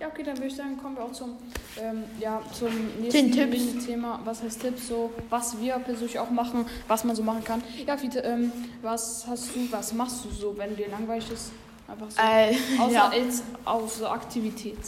ja. 0.00 0.06
okay, 0.08 0.22
dann 0.22 0.36
würde 0.36 0.48
ich 0.48 0.56
sagen, 0.56 0.78
kommen 0.80 0.96
wir 0.96 1.04
auch 1.04 1.12
zum, 1.12 1.36
ähm, 1.80 2.04
ja, 2.18 2.40
zum 2.52 2.70
nächsten 3.00 3.32
Tipps. 3.32 3.86
Thema. 3.86 4.20
Was 4.24 4.42
heißt 4.42 4.60
Tipps? 4.60 4.88
So, 4.88 5.10
was 5.28 5.60
wir 5.60 5.74
persönlich 5.74 6.18
auch 6.18 6.30
machen, 6.30 6.64
was 6.88 7.04
man 7.04 7.14
so 7.14 7.22
machen 7.22 7.44
kann. 7.44 7.62
Ja, 7.86 7.96
Fiete, 7.96 8.20
ähm, 8.20 8.50
was 8.80 9.26
hast 9.28 9.54
du, 9.54 9.70
was 9.70 9.92
machst 9.92 10.24
du 10.24 10.30
so, 10.30 10.56
wenn 10.56 10.76
dir 10.76 10.88
langweilig 10.88 11.30
ist? 11.30 11.52
Einfach 11.88 12.10
so. 12.10 12.20
Äh, 12.22 12.56
außer 12.80 12.92
ja. 12.92 13.08
als 13.08 13.42
außer 13.64 14.10
Aktivität. 14.10 14.78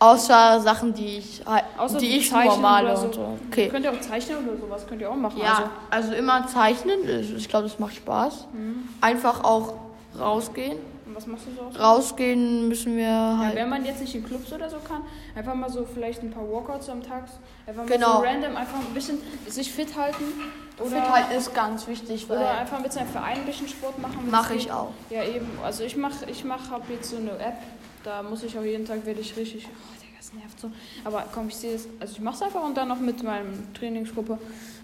Außer 0.00 0.60
Sachen, 0.60 0.94
die 0.94 1.18
ich, 1.18 1.42
Außer 1.76 1.98
die 1.98 2.18
ich 2.18 2.30
nur 2.30 2.56
male 2.58 2.96
so. 2.96 3.12
so. 3.12 3.38
Okay. 3.48 3.68
Könnt 3.68 3.84
ihr 3.84 3.92
auch 3.92 4.00
zeichnen 4.00 4.48
oder 4.48 4.56
sowas? 4.56 4.86
Könnt 4.86 5.00
ihr 5.00 5.10
auch 5.10 5.16
machen. 5.16 5.40
Ja, 5.40 5.70
also 5.90 6.12
immer 6.12 6.46
zeichnen. 6.46 7.00
Ich 7.20 7.34
ich 7.34 7.48
glaube, 7.48 7.68
das 7.68 7.80
macht 7.80 7.96
Spaß. 7.96 8.46
Mhm. 8.52 8.88
Einfach 9.00 9.42
auch 9.42 9.74
rausgehen. 10.16 10.78
Und 11.08 11.16
was 11.16 11.26
machst 11.26 11.46
du 11.46 11.72
so? 11.72 11.78
Rausgehen 11.82 12.68
müssen 12.68 12.94
wir 12.96 13.04
Ja, 13.04 13.38
halt. 13.38 13.54
wenn 13.56 13.70
man 13.70 13.82
jetzt 13.86 14.00
nicht 14.02 14.14
in 14.14 14.24
Clubs 14.26 14.52
oder 14.52 14.68
so 14.68 14.76
kann, 14.86 15.02
einfach 15.34 15.54
mal 15.54 15.70
so 15.70 15.86
vielleicht 15.86 16.22
ein 16.22 16.30
paar 16.30 16.42
Walkouts 16.46 16.90
am 16.90 17.02
Tag, 17.02 17.24
einfach 17.66 17.84
mal 17.84 17.88
Genau. 17.94 18.18
so 18.18 18.22
random 18.24 18.54
einfach 18.56 18.78
ein 18.78 18.92
bisschen 18.92 19.18
sich 19.46 19.72
fit 19.72 19.96
halten 19.96 20.24
oder, 20.78 20.90
Fit 20.90 21.10
halten 21.10 21.32
ist 21.34 21.54
ganz 21.54 21.86
wichtig, 21.88 22.28
oder 22.30 22.58
einfach 22.58 22.78
mit 22.80 22.92
seinem 22.92 23.08
Verein 23.08 23.38
ein 23.38 23.46
bisschen 23.46 23.68
Sport 23.68 23.98
machen. 23.98 24.30
mache 24.30 24.54
ich 24.54 24.70
auch. 24.70 24.90
Ja, 25.08 25.24
eben. 25.24 25.48
Also 25.64 25.82
ich 25.82 25.96
mache, 25.96 26.26
ich 26.30 26.44
mach, 26.44 26.70
habe 26.70 26.84
jetzt 26.92 27.08
so 27.10 27.16
eine 27.16 27.30
App, 27.38 27.56
da 28.04 28.22
muss 28.22 28.42
ich 28.42 28.58
auch 28.58 28.62
jeden 28.62 28.84
Tag 28.84 29.06
werde 29.06 29.20
ich 29.20 29.34
richtig, 29.34 29.66
oh, 29.66 30.07
das 30.18 30.32
nervt 30.34 30.58
so. 30.60 30.70
Aber 31.04 31.24
komm, 31.32 31.48
ich 31.48 31.56
sehe 31.56 31.74
es, 31.74 31.86
also 32.00 32.12
ich 32.14 32.20
mache 32.20 32.36
es 32.36 32.42
einfach 32.42 32.62
und 32.62 32.76
dann 32.76 32.88
noch 32.88 33.00
mit 33.00 33.22
meinem 33.22 33.72
Trainingsgruppe. 33.74 34.38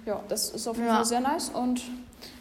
Ja, 0.06 0.22
das 0.28 0.50
ist 0.50 0.66
auf 0.68 0.76
jeden 0.76 0.88
Ja. 0.88 0.96
Fall 0.96 1.04
sehr 1.04 1.20
nice 1.20 1.48
und 1.50 1.80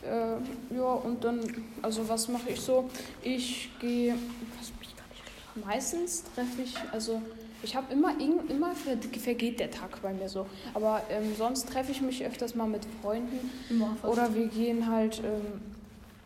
äh, 0.04 0.76
ja, 0.76 0.84
und 0.84 1.24
dann, 1.24 1.40
also 1.82 2.08
was 2.08 2.28
mache 2.28 2.50
ich 2.50 2.60
so? 2.62 2.90
Ich 3.22 3.70
gehe, 3.80 4.14
was 4.60 4.72
mich 4.80 4.96
gar 4.96 5.06
nicht 5.10 5.24
richtig- 5.26 5.66
meistens 5.66 6.24
treffe 6.36 6.62
ich, 6.62 6.76
also 6.92 7.22
ich 7.64 7.76
habe 7.76 7.94
immer, 7.94 8.14
immer 8.50 8.76
ver 8.76 8.98
vergeht 9.20 9.60
der 9.62 9.72
Tag 9.72 10.02
bei 10.02 10.12
mir 10.14 10.28
so. 10.28 10.46
Aber 10.74 11.02
ähm, 11.10 11.34
sonst 11.38 11.70
treffe 11.70 11.94
ich 11.94 12.02
mich 12.02 12.24
öfters 12.26 12.56
mal 12.56 12.68
mit 12.68 12.82
Freunden 13.02 13.50
oder 14.04 14.34
wir 14.36 14.48
gehen 14.48 14.90
halt, 14.92 15.20
ähm, 15.24 15.62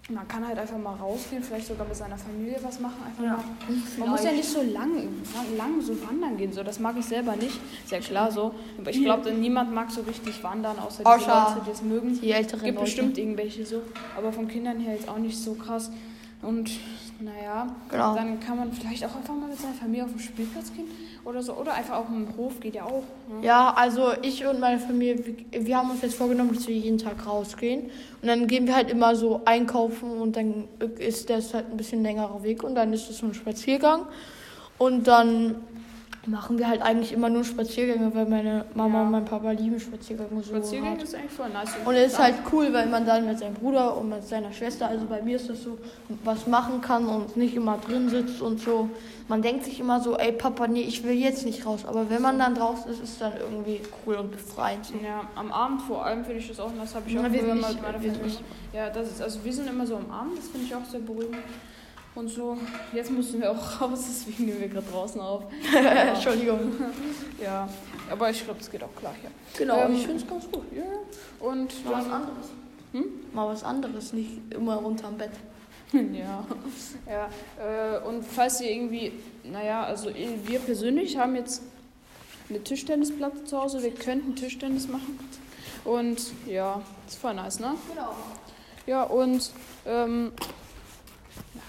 man 0.10 0.26
kann 0.28 0.48
halt 0.48 0.58
einfach 0.58 0.78
mal 0.78 0.96
rausgehen, 0.96 1.44
vielleicht 1.44 1.68
sogar 1.68 1.86
mit 1.86 1.96
seiner 1.96 2.18
Familie 2.18 2.58
was 2.62 2.80
machen. 2.80 2.96
Einfach 3.06 3.24
Ja. 3.24 3.32
mal. 3.32 3.44
Man 4.00 4.10
muss 4.12 4.24
ja 4.24 4.32
nicht 4.32 4.48
so 4.48 4.62
lang, 4.62 4.92
lang 5.58 5.82
so 5.82 5.94
wandern 6.08 6.38
gehen, 6.38 6.54
so 6.54 6.64
das 6.64 6.80
mag 6.80 6.96
ich 6.98 7.06
selber 7.06 7.36
nicht. 7.36 7.60
Ist 7.84 7.92
ja 7.92 8.00
klar 8.00 8.32
so. 8.32 8.54
Aber 8.78 8.90
ich 8.90 9.02
glaube, 9.04 9.32
niemand 9.34 9.74
mag 9.74 9.92
so 9.92 10.02
richtig 10.02 10.42
wandern, 10.44 10.80
außer 10.80 11.04
diese 11.04 11.10
Außer 11.10 11.54
Leute, 11.56 11.66
die 11.66 11.72
es 11.72 11.82
mögen. 11.82 12.22
die 12.22 12.32
älteren 12.32 12.64
gibt 12.64 12.76
Leute. 12.76 12.86
bestimmt 12.86 13.18
irgendwelche 13.18 13.66
so, 13.66 13.82
aber 14.16 14.32
von 14.32 14.48
Kindern 14.48 14.80
her 14.80 14.94
jetzt 14.94 15.10
auch 15.10 15.18
nicht 15.18 15.38
so 15.38 15.56
krass. 15.56 15.92
Und 16.42 16.72
naja, 17.20 17.68
Genau. 17.90 18.16
dann 18.16 18.40
kann 18.40 18.58
man 18.58 18.72
vielleicht 18.72 19.04
auch 19.06 19.16
einfach 19.16 19.34
mal 19.34 19.50
mit 19.50 19.60
seiner 19.60 19.74
Familie 19.74 20.06
auf 20.06 20.12
den 20.12 20.20
Spielplatz 20.20 20.72
gehen 20.74 20.86
oder 21.26 21.42
so. 21.42 21.54
Oder 21.54 21.74
einfach 21.74 21.98
auf 21.98 22.08
dem 22.08 22.28
Hof 22.38 22.60
geht 22.60 22.76
ja 22.76 22.84
auch. 22.86 23.04
Ne? 23.28 23.46
Ja, 23.46 23.74
also 23.76 24.14
ich 24.22 24.46
und 24.46 24.60
meine 24.60 24.80
Familie, 24.80 25.24
wir, 25.52 25.66
wir 25.66 25.78
haben 25.78 25.90
uns 25.90 26.02
jetzt 26.02 26.16
vorgenommen, 26.16 26.54
dass 26.54 26.68
wir 26.68 26.76
jeden 26.76 26.98
Tag 26.98 27.26
rausgehen. 27.26 27.90
Und 28.22 28.28
dann 28.28 28.48
gehen 28.48 28.68
wir 28.68 28.76
halt 28.76 28.90
immer 28.92 29.16
so 29.16 29.42
einkaufen 29.46 30.12
und 30.12 30.36
dann 30.36 30.68
ist 31.00 31.30
das 31.30 31.54
halt 31.54 31.72
ein 31.72 31.78
bisschen 31.78 32.04
längerer 32.04 32.44
Weg 32.44 32.64
und 32.64 32.76
dann 32.76 32.94
ist 32.94 33.10
es 33.10 33.18
so 33.18 33.26
ein 33.26 33.34
Spaziergang. 33.34 34.02
Und 34.78 35.08
dann 35.08 35.56
machen 36.28 36.58
wir 36.60 36.68
halt 36.68 36.82
eigentlich 36.82 37.14
immer 37.14 37.30
nur 37.30 37.44
Spaziergänge, 37.44 38.14
weil 38.14 38.26
meine 38.26 38.66
Mama 38.76 39.00
Ja. 39.00 39.04
und 39.06 39.12
mein 39.12 39.26
Papa 39.26 39.52
lieben 39.52 39.80
Spaziergänge 39.80 40.44
so 40.44 40.50
Spaziergänge 40.56 41.02
ist 41.02 41.16
eigentlich 41.16 41.32
voll 41.32 41.50
nice. 41.50 41.70
Und 41.86 41.96
es 41.96 42.14
ist 42.14 42.20
halt 42.20 42.36
cool, 42.52 42.72
weil 42.74 42.88
man 42.88 43.06
dann 43.06 43.26
mit 43.26 43.40
seinem 43.40 43.54
Bruder 43.54 43.98
und 43.98 44.10
mit 44.10 44.28
seiner 44.28 44.52
Schwester, 44.52 44.88
also 44.90 45.06
bei 45.06 45.22
mir 45.22 45.38
ist 45.38 45.50
das 45.50 45.64
so, 45.64 45.78
was 46.24 46.46
machen 46.48 46.82
kann 46.82 47.06
und 47.08 47.38
nicht 47.38 47.56
immer 47.56 47.78
drin 47.78 48.10
sitzt 48.10 48.42
und 48.42 48.60
so. 48.60 48.90
Man 49.30 49.42
denkt 49.42 49.66
sich 49.66 49.80
immer 49.80 50.00
so, 50.00 50.18
ey 50.18 50.32
Papa, 50.32 50.68
nee, 50.68 50.82
ich 50.82 51.04
will 51.04 51.14
jetzt 51.14 51.46
nicht 51.46 51.66
raus. 51.66 51.86
Aber 51.86 52.10
wenn 52.10 52.22
man 52.22 52.38
dann 52.40 52.56
draußen 52.56 52.92
ist, 52.92 53.02
ist 53.04 53.10
es 53.14 53.18
dann 53.20 53.34
irgendwie 53.40 53.82
cool 54.06 54.16
und 54.16 54.32
befreiend. 54.32 54.86
So. 54.86 54.94
Ja, 54.96 55.22
am 55.36 55.52
Abend 55.52 55.82
vor 55.82 56.06
allem 56.06 56.24
finde 56.24 56.40
ich 56.40 56.48
das 56.48 56.60
auch, 56.60 56.72
das 56.80 56.94
habe 56.96 57.10
ich 57.10 57.18
auch 57.18 57.24
nicht- 57.24 57.42
mit 57.46 57.62
meiner 57.62 57.78
Familie. 57.78 58.14
Ja, 58.74 58.90
das 58.90 59.12
ist, 59.12 59.22
also 59.22 59.44
wir 59.44 59.54
sind 59.54 59.68
immer 59.70 59.86
so 59.88 59.96
am 59.96 60.10
Abend, 60.12 60.38
das 60.38 60.48
finde 60.50 60.66
ich 60.68 60.76
auch 60.76 60.86
sehr 60.86 61.00
beruhigend. 61.02 61.38
Und 62.18 62.30
so, 62.30 62.58
jetzt 62.94 63.12
müssen 63.12 63.42
wir 63.42 63.52
auch 63.52 63.82
raus, 63.82 64.06
deswegen 64.10 64.46
nehmen 64.48 64.60
wir 64.60 64.70
gerade 64.70 64.88
draußen 64.88 65.22
auf. 65.22 65.44
Entschuldigung. 65.76 66.72
Ja, 67.40 67.70
aber 68.10 68.32
ich 68.32 68.44
glaube, 68.44 68.60
es 68.60 68.72
geht 68.72 68.82
auch 68.82 68.96
klar 68.96 69.14
hier. 69.22 69.30
Genau, 69.56 69.86
Ähm, 69.86 69.94
ich 69.94 70.08
finde 70.08 70.24
es 70.24 70.28
ganz 70.28 70.50
gut. 70.52 70.64
Ja, 70.76 70.84
und 71.40 71.86
Mal 71.86 71.94
was 71.94 72.04
dann, 72.06 72.14
anderes. 72.14 72.48
Hm? 72.94 73.06
Mal 73.34 73.48
was 73.48 73.64
anderes, 73.64 74.14
nicht 74.14 74.32
immer 74.50 74.84
unterm 74.84 75.16
Bett. 75.16 75.30
ja, 75.94 76.44
ja. 77.08 77.30
Äh, 77.64 78.00
und 78.00 78.26
falls 78.26 78.62
ihr 78.62 78.72
irgendwie, 78.72 79.12
naja, 79.44 79.84
also 79.84 80.10
wir 80.16 80.60
persönlich 80.60 81.18
haben 81.18 81.36
jetzt 81.36 81.62
eine 82.50 82.64
Tischtennisplatte 82.64 83.44
zu 83.44 83.62
Hause, 83.62 83.84
wir 83.84 83.94
könnten 83.94 84.36
Tischtennis 84.36 84.88
machen. 84.88 85.20
Und 85.86 86.20
ja, 86.48 86.82
ist 87.08 87.20
voll 87.20 87.36
nice, 87.36 87.60
ne? 87.60 87.76
Genau. 87.94 88.16
Ja, 88.88 89.04
und 89.04 89.52
ähm, 89.86 90.32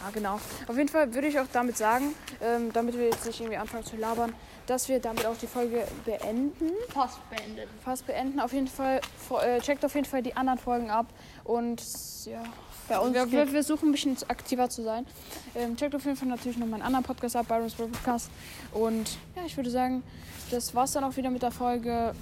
ja, 0.00 0.11
genau. 0.12 0.40
Auf 0.66 0.76
jeden 0.76 0.88
Fall 0.88 1.12
würde 1.12 1.28
ich 1.28 1.38
auch 1.38 1.46
damit 1.52 1.76
sagen, 1.76 2.14
ähm, 2.40 2.72
damit 2.72 2.96
wir 2.96 3.06
jetzt 3.06 3.26
nicht 3.26 3.40
irgendwie 3.40 3.56
anfangen 3.56 3.84
zu 3.84 3.96
labern, 3.96 4.32
dass 4.66 4.88
wir 4.88 5.00
damit 5.00 5.26
auch 5.26 5.37
die 5.37 5.46
Folge 5.46 5.87
beenden. 6.04 6.70
Fast 6.90 7.18
beendet. 7.30 7.68
Fast 7.84 8.06
beenden. 8.06 8.38
Auf 8.38 8.52
jeden 8.52 8.68
Fall, 8.68 9.00
äh, 9.42 9.61
checkt 9.61 9.84
auf 9.84 9.94
jeden 9.94 10.06
Fall 10.06 10.22
die 10.22 10.37
anderen 10.37 10.58
Folgen 10.58 10.90
ab. 10.90 11.06
Und 11.44 11.82
ja, 12.26 12.42
Bei 12.88 12.98
uns 12.98 13.14
wir, 13.14 13.30
wir 13.32 13.46
versuchen 13.46 13.88
ein 13.88 13.92
bisschen 13.92 14.16
aktiver 14.28 14.68
zu 14.68 14.82
sein. 14.82 15.06
Ähm, 15.54 15.76
checkt 15.76 15.94
auf 15.94 16.04
jeden 16.04 16.16
Fall 16.16 16.28
natürlich 16.28 16.58
noch 16.58 16.66
meinen 16.66 16.82
anderen 16.82 17.04
Podcast 17.04 17.34
ab, 17.37 17.48
Byron's 17.48 17.78
World 17.78 17.92
Podcast. 17.92 18.30
Und 18.72 19.18
ja, 19.34 19.42
ich 19.46 19.56
würde 19.56 19.70
sagen, 19.70 20.02
das 20.50 20.74
war's 20.74 20.92
dann 20.92 21.04
auch 21.04 21.16
wieder 21.16 21.30
mit 21.30 21.42
der 21.42 21.50
Folge. 21.50 22.14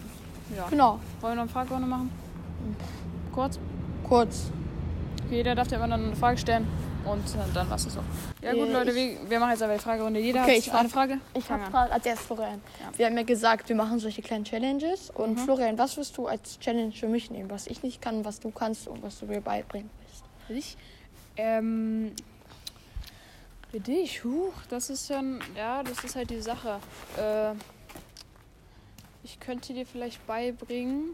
Ja. 0.56 0.68
Genau. 0.70 1.00
Wollen 1.20 1.32
wir 1.32 1.34
noch 1.34 1.42
eine 1.42 1.50
Fragerunde 1.50 1.88
machen? 1.88 2.10
Kurz? 3.34 3.58
Kurz. 4.08 4.50
Okay, 5.26 5.36
jeder 5.36 5.54
darf 5.56 5.68
dir 5.68 5.76
immer 5.76 5.88
dann 5.88 6.06
eine 6.06 6.16
Frage 6.16 6.38
stellen 6.38 6.66
und 7.06 7.24
äh, 7.26 7.38
dann 7.54 7.70
war's 7.70 7.84
das 7.84 7.96
auch. 7.96 8.02
Ja 8.42 8.52
gut, 8.52 8.68
Äh, 8.68 8.72
Leute, 8.72 8.90
ich- 8.90 8.96
wir, 9.20 9.30
wir 9.30 9.40
machen 9.40 9.50
jetzt 9.52 9.62
aber 9.62 9.74
die 9.74 9.78
Fragerunde. 9.80 10.20
Jeder 10.20 10.42
Okay, 10.42 10.52
hat 10.52 10.58
ich 10.58 10.72
eine 10.72 10.88
frag- 10.88 11.08
Frage. 11.08 11.20
Ich 11.34 11.50
habe. 11.50 11.70
Frage, 11.70 11.92
als 11.92 12.06
erstes 12.06 12.26
Florian. 12.26 12.60
Ja. 12.80 12.98
Wir 12.98 13.06
haben 13.06 13.16
ja 13.16 13.22
gesagt, 13.24 13.68
wir 13.68 13.76
machen 13.76 13.98
solche 13.98 14.22
kleinen 14.22 14.44
Challenges. 14.44 15.10
Und 15.10 15.34
Mhm. 15.34 15.38
Florian, 15.38 15.78
was 15.78 15.96
wirst 15.96 16.16
du 16.18 16.26
als 16.26 16.58
Challenge 16.58 16.92
für 16.92 17.08
mich 17.08 17.30
nehmen? 17.30 17.48
Was 17.50 17.66
ich 17.66 17.82
nicht 17.82 18.02
kann, 18.02 18.24
was 18.24 18.40
du 18.40 18.50
kannst 18.50 18.88
und 18.88 19.02
was 19.02 19.18
du 19.20 19.26
mir 19.26 19.40
beibringen 19.40 19.90
willst? 20.00 20.24
Für 20.46 20.54
dich? 20.54 20.76
Ähm, 21.38 22.12
für 23.70 23.80
dich, 23.80 24.24
huch, 24.24 24.52
das 24.70 24.90
ist 24.90 25.10
dann, 25.10 25.40
ja, 25.56 25.82
das 25.82 26.02
ist 26.04 26.16
halt 26.16 26.30
die 26.30 26.40
Sache. 26.40 26.78
Äh, 27.18 27.52
ich 29.24 29.38
könnte 29.40 29.74
dir 29.74 29.84
vielleicht 29.86 30.24
beibringen. 30.26 31.10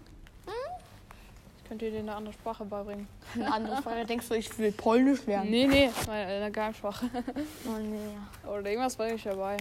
Ich 1.72 1.78
könnte 1.78 1.90
dir 1.90 2.00
eine 2.00 2.14
andere 2.14 2.34
Sprache 2.34 2.66
beibringen. 2.66 3.08
Eine 3.34 3.50
andere 3.50 3.82
Frage. 3.82 4.04
Denkst 4.04 4.28
du, 4.28 4.34
ich 4.34 4.58
will 4.58 4.72
Polnisch 4.72 5.24
lernen? 5.24 5.50
Nee, 5.50 5.66
nee, 5.66 5.88
eine 6.06 6.50
Geheimsprache. 6.50 7.08
Oh, 7.66 7.78
nee. 7.78 8.46
Oder 8.46 8.68
irgendwas 8.68 8.94
bringe 8.96 9.14
ich 9.14 9.22
dabei. 9.22 9.56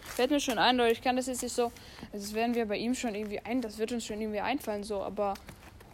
Fällt 0.00 0.30
mir 0.30 0.40
schon 0.40 0.58
ein, 0.58 0.78
Leute. 0.78 0.92
Ich 0.92 1.02
kann 1.02 1.14
das 1.14 1.26
jetzt 1.26 1.42
nicht 1.42 1.54
so. 1.54 1.64
Also 2.10 2.24
das 2.24 2.32
werden 2.32 2.54
wir 2.54 2.64
bei 2.64 2.78
ihm 2.78 2.94
schon 2.94 3.14
irgendwie 3.14 3.38
ein. 3.40 3.60
Das 3.60 3.76
wird 3.76 3.92
uns 3.92 4.06
schon 4.06 4.18
irgendwie 4.18 4.40
einfallen, 4.40 4.82
so. 4.82 5.02
Aber 5.02 5.34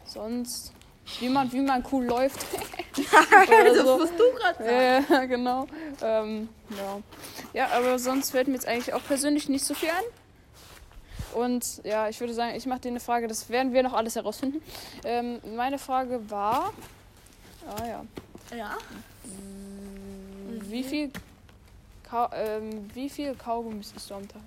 sonst. 0.05 0.73
Wie 1.19 1.29
man, 1.29 1.51
wie 1.53 1.61
man 1.61 1.85
cool 1.91 2.05
läuft. 2.05 2.39
Oder 2.97 3.75
so. 3.75 3.99
was 3.99 4.11
du 4.11 4.25
gerade 4.39 4.65
Ja, 4.65 5.01
ja, 5.01 5.25
genau. 5.25 5.67
Ähm, 6.03 6.49
ja. 6.71 7.01
ja, 7.53 7.77
aber 7.77 7.99
sonst 7.99 8.31
fällt 8.31 8.47
mir 8.47 8.55
jetzt 8.55 8.69
eigentlich 8.69 8.95
auch 8.95 9.03
persönlich 9.03 9.49
nicht 9.49 9.65
so 9.65 9.75
viel 9.75 9.89
ein. 9.89 10.05
Und 11.35 11.83
ja, 11.85 12.09
ich 12.09 12.21
würde 12.21 12.35
sagen, 12.35 12.55
ich 12.57 12.67
mache 12.67 12.81
dir 12.81 12.89
eine 12.89 13.01
Frage, 13.01 13.27
das 13.27 13.49
werden 13.49 13.73
wir 13.73 13.83
noch 13.83 13.93
alles 13.93 14.17
herausfinden. 14.17 14.63
Ähm, 15.05 15.41
meine 15.57 15.79
Frage 15.79 16.31
war. 16.31 16.73
Ah 17.67 17.87
ja. 17.87 18.05
Ja. 18.57 18.77
Wie 20.63 20.83
viel, 20.83 21.11
Kau 22.09 22.29
ähm, 22.33 22.89
wie 22.95 23.11
viel 23.11 23.35
Kaugummis 23.35 23.93
isst 23.93 24.11
du 24.11 24.15
am 24.15 24.29
Tag? 24.29 24.41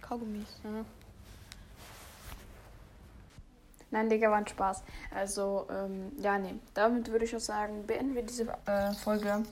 Kaugummis. 0.00 0.48
Mhm. 0.62 0.84
Nein, 3.90 4.10
Digga, 4.10 4.30
war 4.30 4.38
ein 4.38 4.46
Spaß. 4.46 4.82
Also, 5.14 5.66
ähm, 5.70 6.12
ja, 6.18 6.38
nee. 6.38 6.54
Damit 6.74 7.10
würde 7.10 7.24
ich 7.24 7.34
auch 7.34 7.40
sagen, 7.40 7.86
beenden 7.86 8.14
wir 8.14 8.22
diese 8.22 8.46
äh, 8.66 8.92
Folge. 8.92 9.42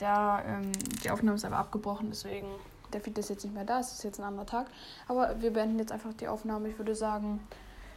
Der, 0.00 0.44
ähm, 0.46 0.72
die 1.02 1.10
Aufnahme 1.10 1.36
ist 1.36 1.44
aber 1.44 1.58
abgebrochen, 1.58 2.08
deswegen, 2.10 2.46
der 2.92 3.00
Feed 3.00 3.18
ist 3.18 3.30
jetzt 3.30 3.44
nicht 3.44 3.54
mehr 3.54 3.64
da, 3.64 3.80
es 3.80 3.92
ist 3.92 4.04
jetzt 4.04 4.20
ein 4.20 4.24
anderer 4.24 4.46
Tag. 4.46 4.66
Aber 5.08 5.40
wir 5.40 5.52
beenden 5.52 5.78
jetzt 5.78 5.92
einfach 5.92 6.12
die 6.14 6.28
Aufnahme. 6.28 6.68
Ich 6.68 6.78
würde 6.78 6.94
sagen, 6.94 7.46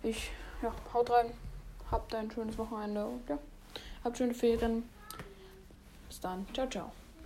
ich, 0.04 0.32
ja, 0.62 0.72
haut 0.94 1.10
rein. 1.12 1.32
Habt 1.92 2.16
ein 2.16 2.32
schönes 2.32 2.58
Wochenende 2.58 3.06
und 3.06 3.30
ja, 3.30 3.38
habt 4.04 4.18
schöne 4.18 4.34
Ferien. 4.34 4.90
Bis 6.08 6.20
dann. 6.20 6.46
Ciao, 6.54 6.68
ciao. 6.68 7.05